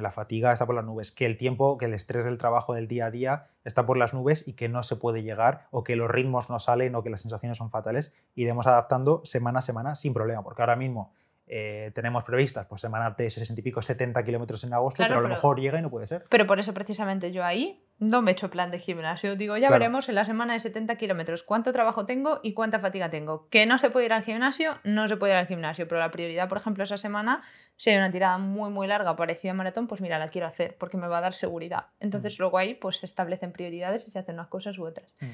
[0.00, 2.88] la fatiga está por las nubes, que el tiempo, que el estrés del trabajo del
[2.88, 5.96] día a día está por las nubes y que no se puede llegar o que
[5.96, 9.94] los ritmos no salen o que las sensaciones son fatales, iremos adaptando semana a semana
[9.94, 11.12] sin problema, porque ahora mismo
[11.46, 15.22] eh, tenemos previstas pues semanas de 60 y pico, 70 kilómetros en agosto, pero a
[15.22, 16.24] lo mejor llega y no puede ser.
[16.28, 19.34] Pero por eso precisamente yo ahí no me he hecho plan de gimnasio.
[19.34, 23.10] Digo, ya veremos en la semana de 70 kilómetros cuánto trabajo tengo y cuánta fatiga
[23.10, 23.48] tengo.
[23.48, 26.10] Que no se puede ir al gimnasio, no se puede ir al gimnasio, pero la
[26.10, 27.42] prioridad, por ejemplo, esa semana,
[27.76, 30.76] si hay una tirada muy, muy larga parecida a maratón, pues mira, la quiero hacer
[30.78, 31.86] porque me va a dar seguridad.
[31.98, 32.42] Entonces mm.
[32.42, 35.12] luego ahí pues se establecen prioridades y se hacen unas cosas u otras.
[35.20, 35.26] Mm.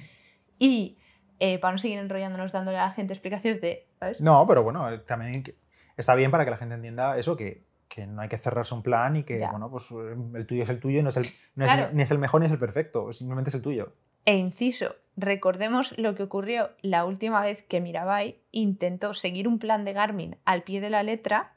[0.58, 0.98] Y
[1.40, 3.86] eh, para no seguir enrollándonos dándole a la gente explicaciones de...
[4.20, 5.44] No, pero bueno, también
[5.96, 7.64] está bien para que la gente entienda eso, que,
[7.94, 10.80] que no hay que cerrarse un plan y que, bueno, pues el tuyo es el
[10.80, 11.26] tuyo, no es el,
[11.92, 13.92] ni es el mejor ni es el perfecto, simplemente es el tuyo.
[14.24, 19.84] E inciso, recordemos lo que ocurrió la última vez que Mirabai intentó seguir un plan
[19.84, 21.52] de Garmin al pie de la letra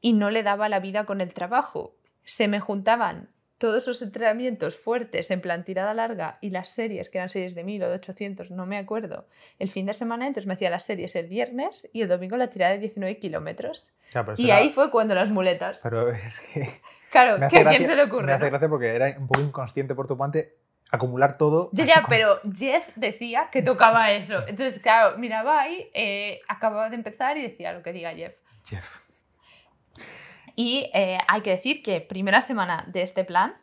[0.00, 1.94] y no le daba la vida con el trabajo.
[2.24, 7.18] Se me juntaban todos esos entrenamientos fuertes en plan tirada larga y las series, que
[7.18, 9.26] eran series de 1000 o de 800, no me acuerdo,
[9.58, 12.48] el fin de semana, entonces me hacía las series el viernes y el domingo la
[12.48, 13.92] tirada de 19 kilómetros.
[14.36, 15.80] y ahí fue cuando las muletas.
[15.82, 16.80] Pero es que...
[17.10, 18.26] Claro, ¿a quién se le ocurre?
[18.26, 20.56] Me hace gracia porque era un poco inconsciente por tu parte
[20.90, 21.70] acumular todo.
[21.72, 24.46] Ya, ya, pero Jeff decía que tocaba eso.
[24.46, 28.38] Entonces, claro, miraba ahí, eh, acababa de empezar y decía lo que diga Jeff.
[28.64, 29.05] Jeff.
[30.56, 33.54] Y eh, hay que decir que primera semana de este plan,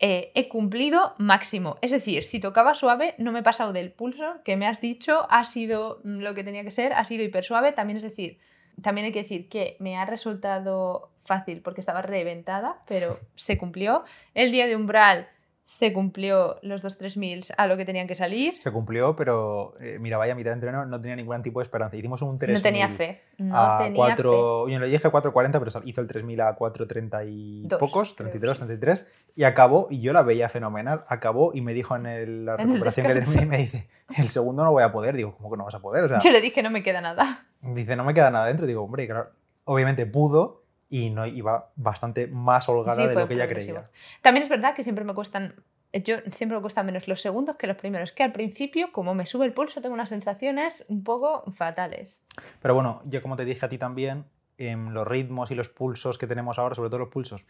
[0.00, 1.78] eh, he cumplido máximo.
[1.80, 5.26] Es decir, si tocaba suave, no me he pasado del pulso que me has dicho,
[5.30, 7.72] ha sido lo que tenía que ser, ha sido hiper suave.
[7.72, 8.38] También es decir,
[8.82, 14.04] también hay que decir que me ha resultado fácil porque estaba reventada, pero se cumplió.
[14.34, 15.26] El día de umbral
[15.64, 18.54] se cumplió los dos 3000 a lo que tenían que salir.
[18.62, 21.96] Se cumplió, pero eh, mira, vaya mitad de entreno, no tenía ningún tipo de esperanza.
[21.96, 23.22] Hicimos un 3000 No tenía fe.
[23.38, 27.66] No a tenía 4, Yo le dije 4.40, pero hizo el 3000 a 4.30 y
[27.78, 31.04] pocos, 32, 33, y acabó, y yo la veía fenomenal.
[31.08, 34.72] Acabó y me dijo en el, la recuperación que tenía, me dice, el segundo no
[34.72, 35.16] voy a poder.
[35.16, 36.04] Digo, ¿cómo que no vas a poder?
[36.04, 37.46] O sea, yo le dije, no me queda nada.
[37.62, 38.66] Dice, no me queda nada dentro.
[38.66, 39.30] Digo, hombre, claro,
[39.64, 40.63] obviamente pudo,
[40.94, 43.90] y no iba bastante más holgada de lo que ella creía.
[44.22, 45.56] También es verdad que siempre me cuestan
[45.92, 49.26] yo siempre me cuesta menos los segundos que los primeros, que al principio, como me
[49.26, 52.22] sube el pulso, tengo unas sensaciones un poco fatales.
[52.60, 54.24] Pero bueno, yo como te dije a ti también,
[54.58, 57.44] en los ritmos y los pulsos que tenemos ahora, sobre todo los pulsos,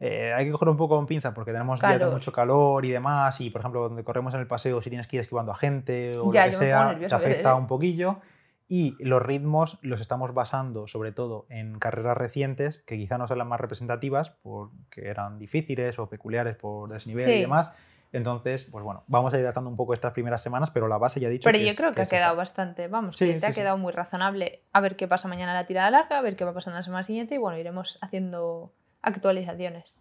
[0.00, 3.40] eh, hay que coger un poco con pinza porque tenemos ya mucho calor y demás,
[3.40, 6.12] y por ejemplo, donde corremos en el paseo, si tienes que ir esquivando a gente
[6.18, 8.20] o lo que sea, te afecta un poquillo.
[8.66, 13.38] Y los ritmos los estamos basando sobre todo en carreras recientes, que quizá no son
[13.38, 17.70] las más representativas porque eran difíciles o peculiares por desnivel y demás.
[18.14, 21.18] Entonces, pues bueno, vamos a ir datando un poco estas primeras semanas, pero la base
[21.18, 21.44] ya he dicho.
[21.44, 24.62] Pero yo creo que, ha quedado bastante, vamos, que te ha quedado muy razonable.
[24.72, 27.02] A ver qué pasa mañana la tirada larga, a ver qué va pasando la semana
[27.02, 28.72] siguiente y bueno, iremos haciendo
[29.02, 29.98] actualizaciones.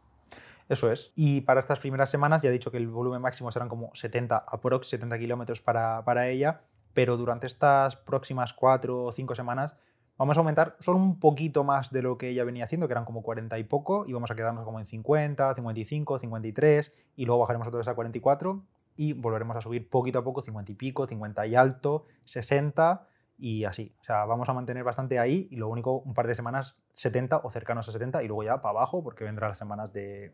[0.69, 1.11] Eso es.
[1.15, 4.45] Y para estas primeras semanas ya he dicho que el volumen máximo serán como 70
[4.47, 6.61] aprox, 70 kilómetros para, para ella
[6.93, 9.77] pero durante estas próximas cuatro o cinco semanas
[10.17, 13.05] vamos a aumentar solo un poquito más de lo que ella venía haciendo, que eran
[13.05, 17.41] como 40 y poco, y vamos a quedarnos como en 50, 55, 53, y luego
[17.41, 18.63] bajaremos otra vez a 44
[18.95, 23.65] y volveremos a subir poquito a poco, 50 y pico, 50 y alto, 60 y
[23.65, 23.95] así.
[24.01, 27.41] O sea, vamos a mantener bastante ahí y lo único, un par de semanas 70
[27.43, 30.31] o cercanos a 70 y luego ya para abajo porque vendrán las semanas de,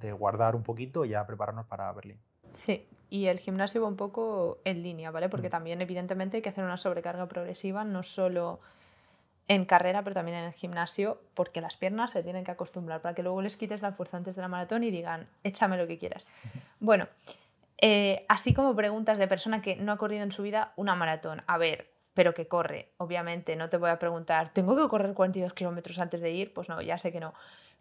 [0.00, 2.20] de guardar un poquito y ya prepararnos para Berlín.
[2.52, 5.28] Sí, y el gimnasio va un poco en línea, ¿vale?
[5.28, 5.50] Porque mm.
[5.50, 8.60] también evidentemente hay que hacer una sobrecarga progresiva, no solo
[9.48, 13.14] en carrera, pero también en el gimnasio, porque las piernas se tienen que acostumbrar para
[13.14, 15.98] que luego les quites la fuerza antes de la maratón y digan, échame lo que
[15.98, 16.30] quieras.
[16.78, 17.08] Bueno,
[17.78, 21.42] eh, así como preguntas de persona que no ha corrido en su vida una maratón.
[21.46, 25.54] A ver, pero que corre, obviamente, no te voy a preguntar, ¿tengo que correr 42
[25.54, 26.52] kilómetros antes de ir?
[26.52, 27.32] Pues no, ya sé que no.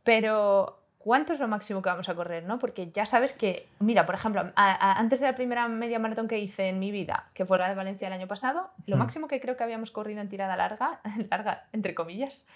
[0.03, 2.45] Pero ¿cuánto es lo máximo que vamos a correr?
[2.45, 2.57] ¿no?
[2.57, 6.67] Porque ya sabes que, mira, por ejemplo, antes de la primera media maratón que hice
[6.67, 8.99] en mi vida, que fue la de Valencia el año pasado, lo hmm.
[8.99, 12.47] máximo que creo que habíamos corrido en tirada larga, larga entre comillas,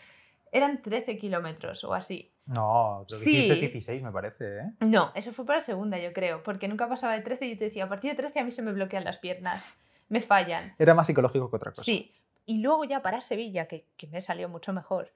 [0.52, 2.32] eran 13 kilómetros o así.
[2.48, 3.60] No, creo que sí.
[3.60, 4.72] 16 me parece, ¿eh?
[4.80, 7.58] No, eso fue para la segunda, yo creo, porque nunca pasaba de 13 y yo
[7.58, 9.78] te decía, a partir de 13 a mí se me bloquean las piernas,
[10.10, 10.74] me fallan.
[10.80, 11.84] Era más psicológico que otra cosa.
[11.84, 12.16] Sí,
[12.48, 15.12] y luego ya para Sevilla, que, que me salió mucho mejor,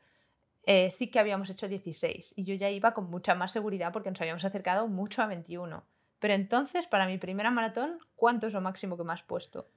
[0.66, 4.10] eh, sí que habíamos hecho 16 y yo ya iba con mucha más seguridad porque
[4.10, 5.84] nos habíamos acercado mucho a 21.
[6.20, 9.70] Pero entonces, para mi primera maratón, ¿cuánto es lo máximo que me has puesto?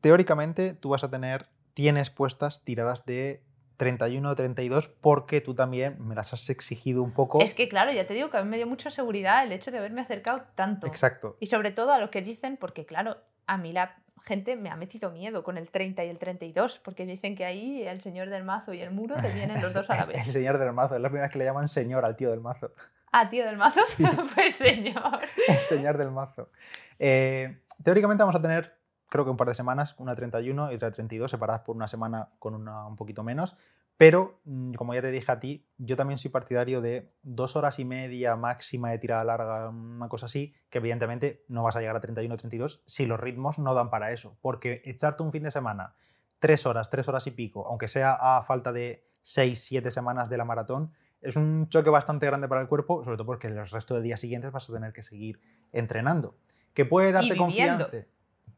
[0.00, 3.44] Teóricamente, tú vas a tener, tienes puestas tiradas de
[3.76, 7.40] 31 o 32 porque tú también me las has exigido un poco.
[7.40, 9.70] Es que claro, ya te digo que a mí me dio mucha seguridad el hecho
[9.70, 10.88] de haberme acercado tanto.
[10.88, 11.36] Exacto.
[11.38, 14.76] Y sobre todo a lo que dicen, porque claro, a mí la gente me ha
[14.76, 18.44] metido miedo con el 30 y el 32, porque dicen que ahí el señor del
[18.44, 20.26] mazo y el muro te vienen los dos a la vez.
[20.26, 22.40] El señor del mazo, es la primera vez que le llaman señor al tío del
[22.40, 22.72] mazo.
[23.12, 23.80] Ah, tío del mazo,
[24.34, 25.20] pues señor.
[25.48, 26.50] El señor del mazo.
[26.98, 28.76] Eh, teóricamente vamos a tener,
[29.08, 32.28] creo que un par de semanas, una 31 y otra 32, separadas por una semana
[32.38, 33.56] con una un poquito menos,
[33.98, 37.78] pero, mm, como ya te dije a ti, yo también soy partidario de dos horas
[37.78, 41.96] y media máxima de tirada larga, una cosa así, que evidentemente no vas a llegar
[41.96, 44.36] a 31 o 32 si los ritmos no dan para eso.
[44.42, 45.94] Porque echarte un fin de semana,
[46.40, 50.36] tres horas, tres horas y pico, aunque sea a falta de seis, siete semanas de
[50.36, 53.94] la maratón, es un choque bastante grande para el cuerpo, sobre todo porque el resto
[53.94, 55.40] de días siguientes vas a tener que seguir
[55.72, 56.36] entrenando.
[56.74, 57.88] Que puede darte confianza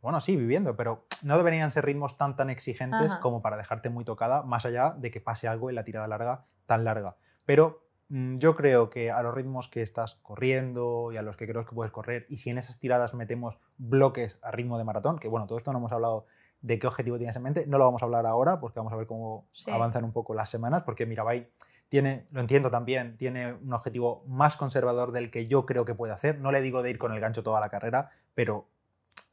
[0.00, 4.04] bueno, sí, viviendo, pero no deberían ser ritmos tan tan exigentes como para dejarte muy
[4.04, 7.16] tocada, más allá de que pase algo en la tirada larga tan larga.
[7.44, 11.48] Pero mm, yo creo que a los ritmos que estás corriendo y a los que
[11.48, 15.18] creo que puedes correr, y si en esas tiradas metemos bloques a ritmo de maratón,
[15.18, 16.26] que bueno, todo esto no hemos hablado
[16.60, 18.96] de qué objetivo tienes en mente, no lo vamos a hablar ahora porque vamos a
[18.96, 21.48] ver cómo avanzan un poco las semanas, porque Mirabai
[21.88, 26.12] tiene, lo entiendo también, tiene un objetivo más conservador del que yo creo que puede
[26.12, 26.38] hacer.
[26.38, 28.68] No le digo de ir con el gancho toda la carrera, pero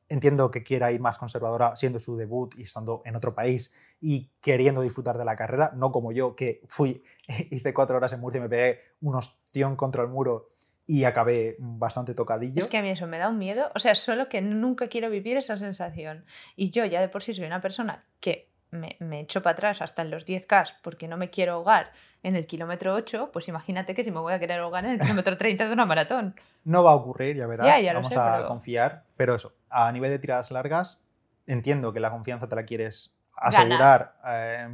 [0.10, 4.30] entiendo que quiera ir más conservadora siendo su debut y estando en otro país y
[4.42, 7.04] queriendo disfrutar de la carrera, no como yo que fui,
[7.52, 10.50] hice cuatro horas en Murcia y me pegué un ostión contra el muro
[10.88, 12.62] y acabé bastante tocadillo.
[12.62, 15.10] Es que a mí eso me da un miedo, o sea, solo que nunca quiero
[15.10, 16.26] vivir esa sensación.
[16.56, 19.82] Y yo ya de por sí soy una persona que me, me echo para atrás
[19.82, 21.92] hasta en los 10K porque no me quiero ahogar
[22.22, 25.00] en el kilómetro 8, pues imagínate que si me voy a querer ahogar en el
[25.00, 26.36] kilómetro 30 de una maratón.
[26.66, 27.68] No va a ocurrir, ya verás.
[27.68, 29.04] Ya, ya lo Vamos sé, a pero- confiar.
[29.16, 31.02] Pero eso, a nivel de tiradas largas,
[31.48, 34.70] entiendo que la confianza te la quieres asegurar eh,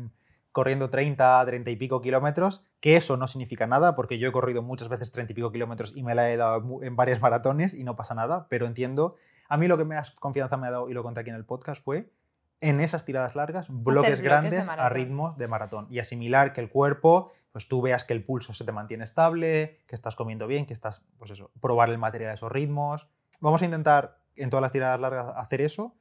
[0.51, 4.61] corriendo 30, 30 y pico kilómetros, que eso no significa nada, porque yo he corrido
[4.61, 7.83] muchas veces 30 y pico kilómetros y me la he dado en varias maratones y
[7.83, 9.15] no pasa nada, pero entiendo.
[9.49, 11.45] A mí lo que más confianza me ha dado, y lo conté aquí en el
[11.45, 12.13] podcast, fue
[12.61, 16.61] en esas tiradas largas, bloques, bloques de grandes a ritmos de maratón y asimilar que
[16.61, 20.45] el cuerpo, pues tú veas que el pulso se te mantiene estable, que estás comiendo
[20.45, 23.07] bien, que estás, pues eso, probar el material a esos ritmos.
[23.39, 25.95] Vamos a intentar en todas las tiradas largas hacer eso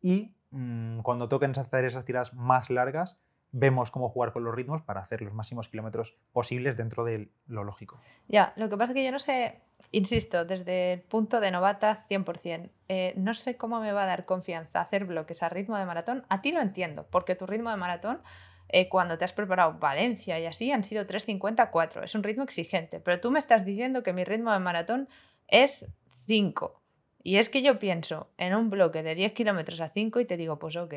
[0.00, 3.18] y mm, cuando toquen hacer esas tiradas más largas,
[3.52, 7.64] vemos cómo jugar con los ritmos para hacer los máximos kilómetros posibles dentro de lo
[7.64, 8.00] lógico.
[8.28, 9.60] Ya, lo que pasa es que yo no sé,
[9.92, 14.26] insisto, desde el punto de novata 100%, eh, no sé cómo me va a dar
[14.26, 16.24] confianza hacer bloques a ritmo de maratón.
[16.28, 18.20] A ti lo entiendo, porque tu ritmo de maratón,
[18.68, 22.04] eh, cuando te has preparado Valencia y así, han sido 3.54.
[22.04, 25.08] Es un ritmo exigente, pero tú me estás diciendo que mi ritmo de maratón
[25.48, 25.86] es
[26.26, 26.82] 5.
[27.26, 30.36] Y es que yo pienso en un bloque de 10 kilómetros a 5 y te
[30.36, 30.94] digo, pues ok.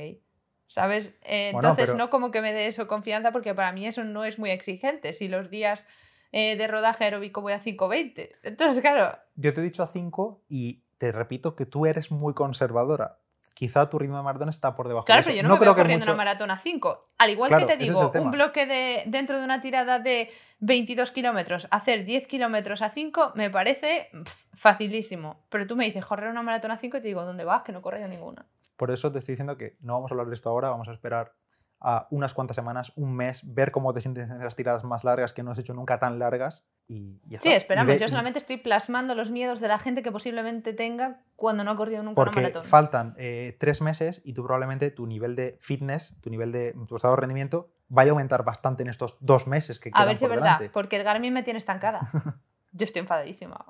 [0.68, 1.08] ¿Sabes?
[1.24, 4.04] Eh, Bueno, entonces, pero- no como que me dé eso confianza, porque para mí eso
[4.04, 5.14] no es muy exigente.
[5.14, 5.88] Si los días
[6.32, 8.30] eh, de rodaje aeróbico voy a 5.20.
[8.44, 12.36] Entonces, claro, Yo te he dicho a 5 y te repito que tú eres muy
[12.36, 13.18] conservadora.
[13.60, 15.28] Quizá tu ritmo de maratón está por debajo claro, de eso.
[15.32, 17.08] pero yo no, me creo veo que corriendo mucho- una maratón a 5.
[17.18, 20.32] Al igual Claro, que te es digo, un bloque de, dentro de una tirada de
[20.60, 24.08] 22 kilómetros, hacer 10 kilómetros a 5 me parece
[24.54, 25.42] facilísimo.
[25.50, 27.64] Pero tú me dices correr una maratón a 5 y te digo, ¿dónde vas?
[27.64, 28.46] Que no he corrido ninguna.
[28.78, 30.94] Por eso te estoy diciendo que no vamos a hablar de esto ahora, vamos a
[30.94, 31.34] esperar
[31.82, 35.32] a unas cuantas semanas, un mes, ver cómo te sientes en esas tiradas más largas
[35.34, 37.50] que no has hecho nunca tan largas y ya Sí.
[37.50, 37.94] Y esperamos.
[37.94, 41.72] ve- Yo solamente estoy plasmando los miedos de la gente que posiblemente tenga cuando no
[41.72, 42.66] ha corrido nunca una Porque maratón.
[42.66, 46.96] faltan eh, tres meses y tú probablemente tu nivel de fitness, tu nivel de tu
[46.96, 50.18] estado de rendimiento vaya a aumentar bastante en estos dos meses que A quedan ver
[50.18, 50.70] si es verdad, delante.
[50.70, 52.10] porque el Garmin me tiene estancada.
[52.72, 53.66] Yo estoy enfadadísima.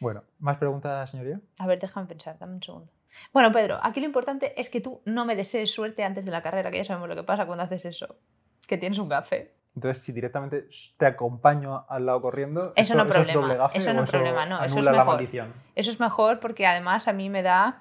[0.00, 1.40] Bueno, ¿más preguntas, señoría?
[1.58, 2.90] A ver, déjame pensar, dame un segundo.
[3.32, 6.42] Bueno, Pedro, aquí lo importante es que tú no me desees suerte antes de la
[6.42, 8.16] carrera, que ya sabemos lo que pasa cuando haces eso.
[8.66, 9.54] Que tienes un gafe.
[9.74, 13.90] Entonces, si directamente te acompaño al lado corriendo, Eso no es problema, doble gafe eso
[13.90, 15.06] o no problema, no, eso es la mejor.
[15.06, 15.54] maldición.
[15.76, 17.80] Eso es mejor porque además a mí me da...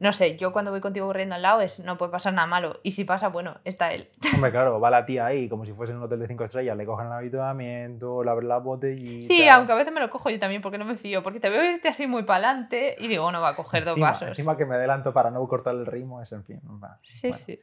[0.00, 2.78] No sé, yo cuando voy contigo corriendo al lado es, no puede pasar nada malo.
[2.84, 4.08] Y si pasa, bueno, está él.
[4.34, 6.76] Hombre, claro, va la tía ahí como si fuese en un hotel de cinco estrellas,
[6.76, 9.26] le cogen el habituamiento, le abren la botellita.
[9.26, 11.22] Sí, aunque a veces me lo cojo yo también porque no me fío.
[11.22, 13.92] Porque te veo irte así muy para adelante y digo, no va a coger dos
[13.92, 14.28] encima, vasos.
[14.28, 16.60] Encima que me adelanto para no cortar el ritmo, es en fin.
[16.82, 17.36] va, Sí, bueno.
[17.44, 17.60] sí.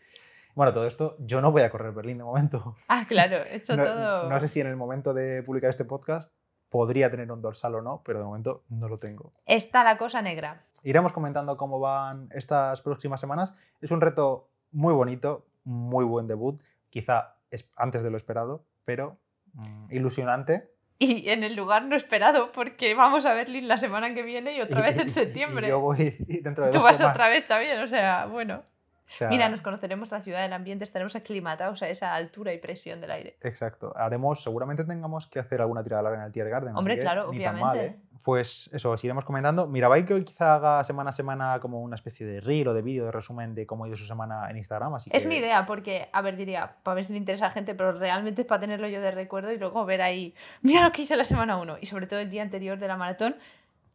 [0.55, 2.75] Bueno, todo esto, yo no voy a correr Berlín de momento.
[2.87, 4.29] Ah, claro, he hecho No, todo...
[4.29, 6.31] no sé si en el momento de publicar este podcast
[6.75, 9.31] podría tener un dorsal o no, pero de momento no lo tengo.
[9.45, 10.65] Está la cosa negra.
[10.83, 13.53] Iremos comentando cómo van estas próximas semanas.
[13.79, 16.61] Es un reto muy bonito, muy buen debut.
[16.89, 19.17] Quizá es antes de lo esperado, pero
[19.53, 20.69] mm, ilusionante.
[20.99, 24.59] Y en el lugar no esperado, porque vamos a Berlín la semana que viene y
[24.59, 25.67] otra vez en septiembre.
[25.67, 27.15] Y yo voy dentro de Tú dos vas semanas.
[27.15, 28.63] otra vez también, o sea, bueno.
[29.07, 33.01] Sea, Mira, nos conoceremos la ciudad, el ambiente, estaremos aclimatados a esa altura y presión
[33.01, 33.37] del aire.
[33.41, 33.93] Exacto.
[33.95, 36.75] Haremos, seguramente tengamos que hacer alguna tirada larga en el Tier Garden.
[36.75, 37.61] Hombre, claro, obviamente.
[37.61, 37.95] mal, ¿eh?
[38.23, 39.67] Pues eso, os iremos comentando.
[39.67, 42.81] Mirabai que hoy quizá haga semana a semana como una especie de reel o de
[42.81, 44.95] vídeo de resumen de cómo ha ido su semana en Instagram.
[44.95, 47.49] Así Es que- mi idea, porque, a ver, diría, para ver si le interesa a
[47.49, 50.83] la gente, pero realmente es para tenerlo yo de recuerdo y luego ver ahí, mira
[50.83, 53.35] lo que hice la semana 1 y sobre todo el día anterior de la maratón.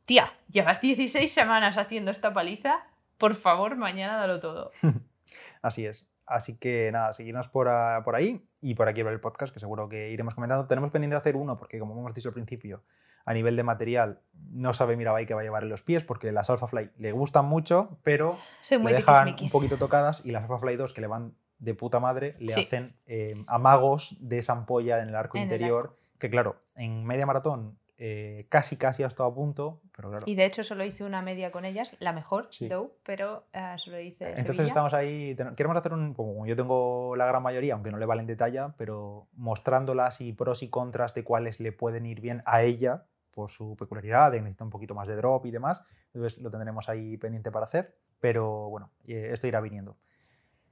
[0.05, 2.85] Tía, llevas 16 semanas haciendo esta paliza,
[3.21, 4.73] por favor, mañana dalo todo.
[5.63, 6.09] Así es.
[6.27, 9.61] Así que nada, seguidnos por, a- por ahí y por aquí ver el podcast, que
[9.61, 10.67] seguro que iremos comentando.
[10.67, 12.83] Tenemos pendiente de hacer uno, porque como hemos dicho al principio,
[13.25, 16.31] a nivel de material, no sabe Mirabai que va a llevar en los pies, porque
[16.33, 20.31] las Alpha Fly le gustan mucho, pero Soy muy le dejan un poquito tocadas y
[20.31, 22.61] las Alpha Fly 2 que le van de puta madre le Sí.
[22.63, 27.05] hacen eh, amagos de esa ampolla en el arco En el interior, que claro, en
[27.05, 30.25] media maratón eh, casi casi ha estado a punto, pero claro.
[30.27, 32.67] Y de hecho solo hice una media con ellas, la mejor, Sí.
[32.67, 34.65] though, pero eh, solo hice Entonces Sevilla.
[34.69, 38.27] estamos ahí, queremos hacer un, como yo tengo la gran mayoría, aunque no le valen
[38.27, 42.63] de talla, pero mostrándolas y pros y contras de cuáles le pueden ir bien a
[42.63, 45.83] ella por su peculiaridad, de que necesita un poquito más de drop y demás.
[46.15, 49.99] Entonces lo tendremos ahí pendiente para hacer, pero bueno, eh, esto irá viniendo.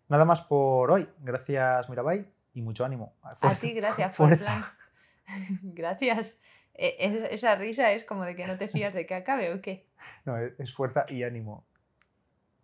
[0.08, 1.06] Nada más por hoy.
[1.20, 3.14] Gracias Mirabai y mucho ánimo.
[3.22, 4.44] A ti, gracias fuerza.
[4.44, 4.64] plan.
[5.62, 6.40] gracias.
[6.78, 9.60] E- es- esa risa es como de que no te fías de que acabe o
[9.60, 9.86] qué.
[10.24, 11.66] No, es fuerza y ánimo.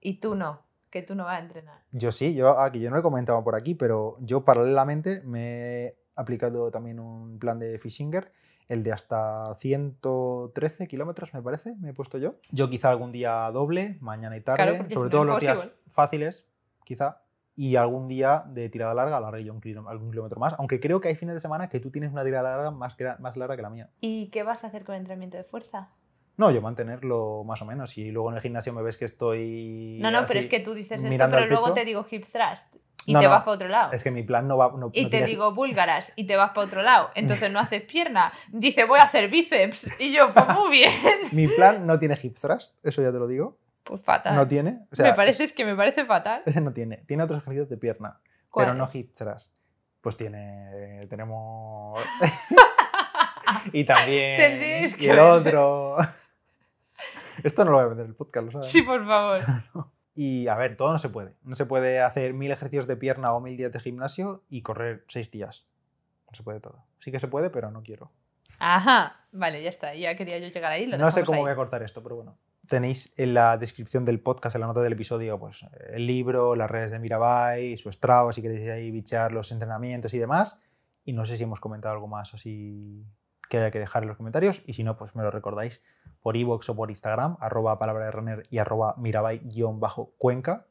[0.00, 1.82] Y tú no, que tú no vas a entrenar.
[1.90, 5.40] Yo sí, yo aquí yo no he comentado por aquí, pero yo paralelamente me
[5.86, 8.32] he aplicado también un plan de Fishinger,
[8.68, 12.36] el de hasta 113 kilómetros, me parece, me he puesto yo.
[12.50, 16.46] Yo quizá algún día doble, mañana y tarde, Claro, sobre todo los días fáciles,
[16.84, 17.23] quizá.
[17.56, 21.08] Y algún día de tirada larga alargue yo un algún kilómetro más, aunque creo que
[21.08, 23.70] hay fines de semana que tú tienes una tirada larga más, más larga que la
[23.70, 23.90] mía.
[24.00, 25.90] ¿Y qué vas a hacer con el entrenamiento de fuerza?
[26.36, 27.96] No, yo mantenerlo más o menos.
[27.96, 29.98] Y luego en el gimnasio me ves que estoy.
[30.02, 32.74] No, no, pero es que tú dices esto, pero luego te digo hip thrust
[33.06, 33.92] y te vas para otro lado.
[33.92, 34.72] Es que mi plan no va.
[34.92, 37.10] y te digo búlgaras y te vas para otro lado.
[37.14, 38.32] Entonces no haces pierna.
[38.50, 40.00] Dice, voy a hacer bíceps.
[40.00, 40.92] Y yo, pues muy bien.
[41.32, 43.58] mi plan no tiene hip thrust, eso ya te lo digo.
[43.84, 44.34] Pues fatal.
[44.34, 44.86] No tiene.
[44.98, 46.42] me parece, es que me parece fatal.
[46.62, 47.04] no tiene.
[47.06, 48.18] Tiene otros ejercicios de pierna,
[48.54, 49.52] pero no hip thrust.
[50.00, 51.06] Pues tiene.
[51.08, 52.00] Tenemos.
[53.72, 54.90] y también.
[54.98, 55.96] y el otro.
[57.42, 58.68] Esto no lo voy a vender el podcast, ¿lo sabes?
[58.68, 59.40] Sí, por favor.
[60.14, 61.34] y a ver, todo no se puede.
[61.42, 65.04] No se puede hacer mil ejercicios de pierna o mil días de gimnasio y correr
[65.08, 65.68] seis días.
[66.30, 66.84] No se puede todo.
[67.00, 68.12] Sí que se puede, pero no quiero.
[68.58, 69.94] Ajá, vale, ya está.
[69.94, 70.86] Ya quería yo llegar ahí.
[70.86, 72.38] no sé cómo voy a cortar esto, pero bueno.
[72.68, 76.70] Tenéis en la descripción del podcast, en la nota del episodio, pues el libro, las
[76.70, 80.58] redes de Mirabai, su Strava, si queréis ahí bichar los entrenamientos y demás.
[81.04, 83.04] Y no sé si hemos comentado algo más así
[83.48, 84.62] que haya que dejar en los comentarios.
[84.66, 85.82] Y si no, pues me lo recordáis
[86.22, 90.66] por iVoox o por Instagram, arroba palabra de runner y arroba mirabai-cuenca.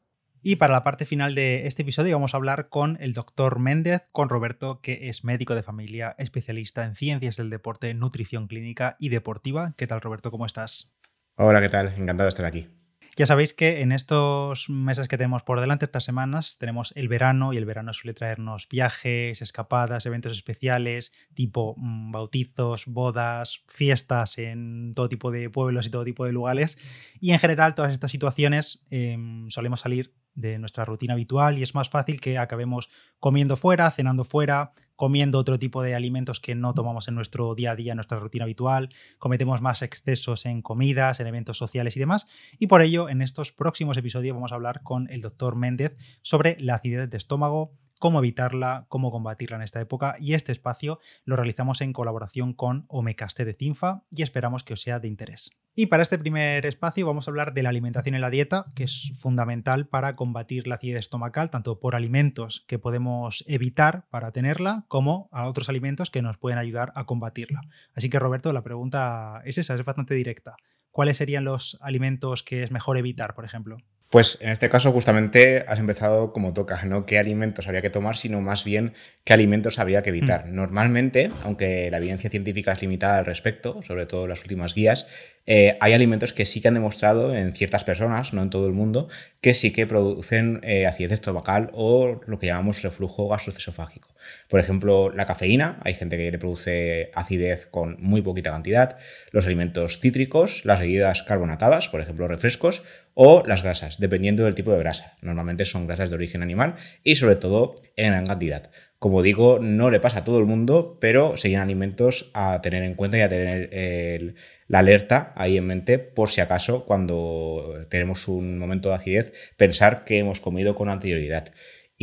[0.46, 4.02] Y para la parte final de este episodio vamos a hablar con el doctor Méndez,
[4.12, 9.08] con Roberto, que es médico de familia, especialista en ciencias del deporte, nutrición clínica y
[9.08, 9.72] deportiva.
[9.78, 10.30] ¿Qué tal, Roberto?
[10.30, 10.93] ¿Cómo estás?
[11.36, 11.88] Hola, ¿qué tal?
[11.96, 12.68] Encantado de estar aquí.
[13.16, 17.52] Ya sabéis que en estos meses que tenemos por delante, estas semanas, tenemos el verano
[17.52, 24.94] y el verano suele traernos viajes, escapadas, eventos especiales, tipo mm, bautizos, bodas, fiestas en
[24.94, 26.78] todo tipo de pueblos y todo tipo de lugares.
[27.20, 31.74] Y en general, todas estas situaciones em, solemos salir de nuestra rutina habitual y es
[31.74, 36.74] más fácil que acabemos comiendo fuera, cenando fuera, comiendo otro tipo de alimentos que no
[36.74, 41.20] tomamos en nuestro día a día, en nuestra rutina habitual, cometemos más excesos en comidas,
[41.20, 42.26] en eventos sociales y demás.
[42.58, 46.56] Y por ello, en estos próximos episodios vamos a hablar con el doctor Méndez sobre
[46.60, 51.36] la acidez de estómago, cómo evitarla, cómo combatirla en esta época y este espacio lo
[51.36, 55.50] realizamos en colaboración con Omecaste de Cinfa y esperamos que os sea de interés.
[55.76, 58.84] Y para este primer espacio vamos a hablar de la alimentación en la dieta, que
[58.84, 64.84] es fundamental para combatir la acidez estomacal, tanto por alimentos que podemos evitar para tenerla,
[64.86, 67.62] como a otros alimentos que nos pueden ayudar a combatirla.
[67.92, 70.54] Así que Roberto, la pregunta es esa, es bastante directa.
[70.92, 73.78] ¿Cuáles serían los alimentos que es mejor evitar, por ejemplo?
[74.10, 78.16] Pues en este caso justamente has empezado como toca, no qué alimentos habría que tomar,
[78.16, 78.94] sino más bien
[79.24, 80.46] qué alimentos habría que evitar.
[80.46, 80.54] Mm.
[80.54, 85.08] Normalmente, aunque la evidencia científica es limitada al respecto, sobre todo las últimas guías,
[85.46, 88.72] eh, hay alimentos que sí que han demostrado en ciertas personas, no en todo el
[88.72, 89.08] mundo,
[89.40, 94.14] que sí que producen eh, acidez estomacal o lo que llamamos reflujo gastroesofágico.
[94.48, 98.96] Por ejemplo, la cafeína, hay gente que le produce acidez con muy poquita cantidad,
[99.32, 102.82] los alimentos cítricos, las bebidas carbonatadas, por ejemplo, refrescos,
[103.12, 105.16] o las grasas, dependiendo del tipo de grasa.
[105.20, 108.70] Normalmente son grasas de origen animal y sobre todo en gran cantidad.
[109.04, 112.94] Como digo, no le pasa a todo el mundo, pero serían alimentos a tener en
[112.94, 114.34] cuenta y a tener
[114.66, 120.06] la alerta ahí en mente por si acaso cuando tenemos un momento de acidez pensar
[120.06, 121.52] que hemos comido con anterioridad.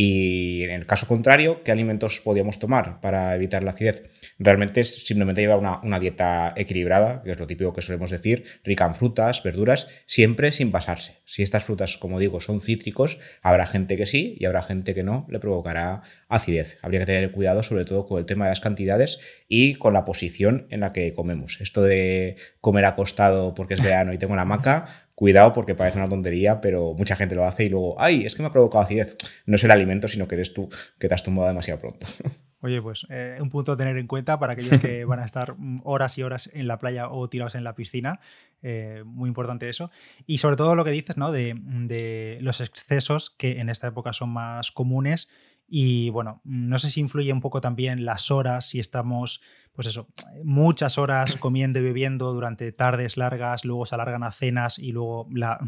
[0.03, 4.09] Y en el caso contrario, ¿qué alimentos podíamos tomar para evitar la acidez?
[4.39, 8.87] Realmente es simplemente llevar una, dieta equilibrada, que es lo típico que solemos decir, rica
[8.87, 11.19] en frutas, verduras, siempre sin pasarse.
[11.25, 15.03] Si estas frutas, como digo, son cítricos, habrá gente que sí y habrá gente que
[15.03, 16.79] no, le provocará acidez.
[16.81, 20.03] Habría que tener cuidado sobre todo con el tema de las cantidades y con la
[20.03, 21.61] posición en la que comemos.
[21.61, 26.09] Esto de comer acostado porque es verano y tengo la hamaca, cuidado porque parece una
[26.09, 29.17] tontería, pero mucha gente lo hace y luego, ay, es que me ha provocado acidez.
[29.45, 30.67] No es el alimento, sino que eres tú
[30.97, 32.07] que te has tumbado demasiado pronto.
[32.61, 35.53] Oye, pues eh, un punto a tener en cuenta para aquellos que van a estar
[35.55, 38.19] mm, horas y horas en la playa o tirados en la piscina.
[38.63, 39.91] Eh, muy importante eso.
[40.25, 41.31] Y sobre todo lo que dices, ¿no?
[41.31, 45.27] De, de los excesos que en esta época son más comunes.
[45.67, 49.39] Y bueno, no sé si influye un poco también las horas, si estamos
[49.73, 50.07] pues eso,
[50.43, 55.27] muchas horas comiendo y bebiendo durante tardes largas, luego se alargan a cenas y luego
[55.31, 55.59] la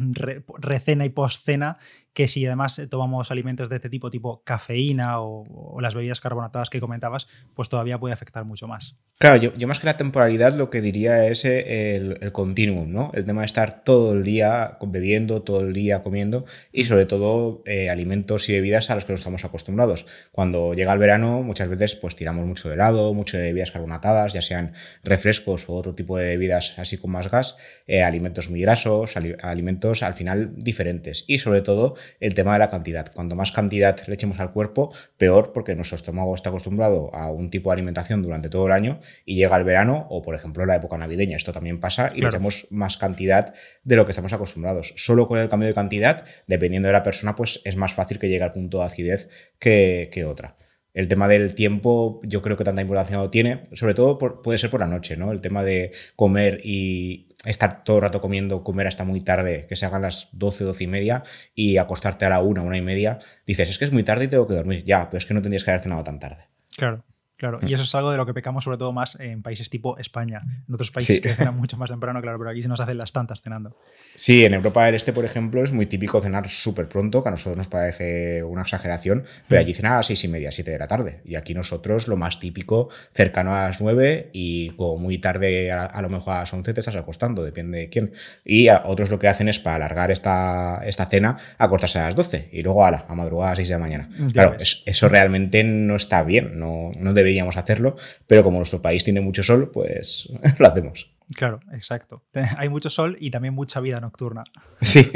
[0.59, 1.75] recena y postcena,
[2.13, 6.79] que si además tomamos alimentos de este tipo, tipo cafeína o, las bebidas carbonatadas que
[6.79, 8.95] comentabas, pues todavía puede afectar mucho más.
[9.17, 13.11] Claro, yo, más que la temporalidad lo que diría es eh, el, el continuum, ¿no?
[13.13, 17.63] El tema de estar todo el día bebiendo, todo el día comiendo y sobre todo
[17.65, 20.05] eh, alimentos y bebidas a los que no estamos acostumbrados.
[20.31, 24.33] Cuando llega el verano muchas veces pues tiramos mucho de helado, mucho de bebidas carbonatadas
[24.33, 27.57] ya sean refrescos o otro tipo de bebidas así con más gas,
[27.87, 32.69] eh, alimentos muy grasos, alimentos al final diferentes y sobre todo el tema de la
[32.69, 33.11] cantidad.
[33.13, 37.49] Cuanto más cantidad le echemos al cuerpo, peor porque nuestro estómago está acostumbrado a un
[37.49, 40.75] tipo de alimentación durante todo el año y llega el verano o, por ejemplo, la
[40.75, 41.37] época navideña.
[41.37, 44.93] Esto también pasa y le echamos más cantidad de lo que estamos acostumbrados.
[44.97, 48.29] Solo con el cambio de cantidad, dependiendo de la persona, pues es más fácil que
[48.29, 49.29] llegue al punto de acidez
[49.59, 50.55] que, que otra.
[50.93, 54.69] El tema del tiempo, yo creo que tanta importancia no tiene, sobre todo puede ser
[54.69, 55.31] por la noche, ¿no?
[55.31, 59.75] El tema de comer y estar todo el rato comiendo, comer hasta muy tarde, que
[59.75, 61.23] se hagan las 12, 12 y media
[61.53, 64.27] y acostarte a la una, una y media, dices, es que es muy tarde y
[64.27, 64.83] tengo que dormir.
[64.83, 66.45] Ya, pero es que no tendrías que haber cenado tan tarde.
[66.77, 67.03] Claro.
[67.43, 67.73] Claro, y mm.
[67.73, 70.43] eso es algo de lo que pecamos sobre todo más en países tipo España.
[70.65, 73.11] En otros países que cenan mucho más temprano, claro, pero aquí se nos hacen las
[73.11, 73.75] tantas cenando.
[74.15, 77.31] Sí, en Europa del Este, por ejemplo, es muy típico cenar súper pronto, que a
[77.33, 80.79] nosotros nos parece una exageración, pero allí cenan a las seis y media, siete de
[80.79, 81.19] la tarde.
[81.25, 86.01] Y aquí nosotros lo más típico, cercano a las nueve y como muy tarde, a,
[86.01, 88.13] lo mejor a las once te estás acostando, depende de quién.
[88.45, 92.47] Y otros lo que hacen es para alargar esta, esta cena, acostarse a las doce
[92.53, 94.09] y luego a, la, a madrugada a las seis de la mañana.
[94.31, 97.95] claro, eso realmente no está bien, no, no deberíamos hacerlo,
[98.27, 100.29] pero como nuestro país tiene mucho sol, pues
[100.59, 101.09] lo hacemos.
[101.35, 102.23] Claro, exacto.
[102.57, 104.43] Hay mucho sol y también mucha vida nocturna.
[104.81, 105.09] Sí.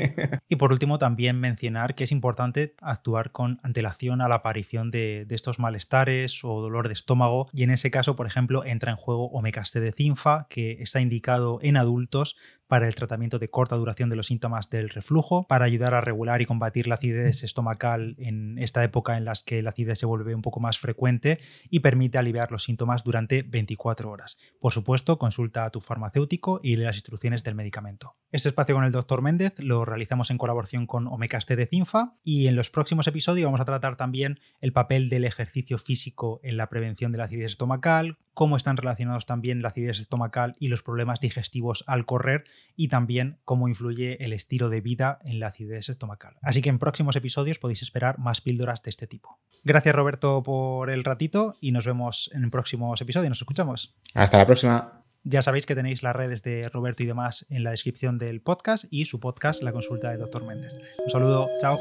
[0.47, 5.27] y por último, también mencionar que es importante actuar con antelación a la aparición de,
[5.29, 7.49] estos malestares o dolor de estómago.
[7.53, 11.59] Y en ese caso, por ejemplo, entra en juego Omecaste de Cinfa, que está indicado
[11.61, 12.35] en adultos
[12.67, 16.41] para el tratamiento de corta duración de los síntomas del reflujo, para ayudar a regular
[16.41, 20.35] y combatir la acidez estomacal en esta época en las que la acidez se vuelve
[20.35, 21.39] un poco más frecuente
[21.69, 24.37] y permite aliviar los síntomas durante 24 horas.
[24.59, 28.15] Por supuesto, consulta a tu farmacéutico y lee las instrucciones del medicamento.
[28.31, 32.47] Este espacio con el doctor Méndez lo realizamos en colaboración con Omecaste de Cinfa y
[32.47, 36.67] en los próximos episodios vamos a tratar también el papel del ejercicio físico en la
[36.69, 41.19] prevención de la acidez estomacal, cómo están relacionados también la acidez estomacal y los problemas
[41.19, 42.43] digestivos al correr
[42.75, 46.35] y también cómo influye el estilo de vida en la acidez estomacal.
[46.43, 49.39] Así que en próximos episodios podéis esperar más píldoras de este tipo.
[49.63, 53.29] Gracias Roberto por el ratito y nos vemos en próximos episodios.
[53.29, 53.95] Nos escuchamos.
[54.13, 55.01] Hasta la próxima.
[55.23, 58.85] Ya sabéis que tenéis las redes de Roberto y demás en la descripción del podcast
[58.91, 60.45] y su podcast, La Consulta de Dr.
[60.45, 60.75] Méndez.
[61.03, 61.79] Un saludo, chao.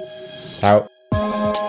[0.59, 1.66] Chao.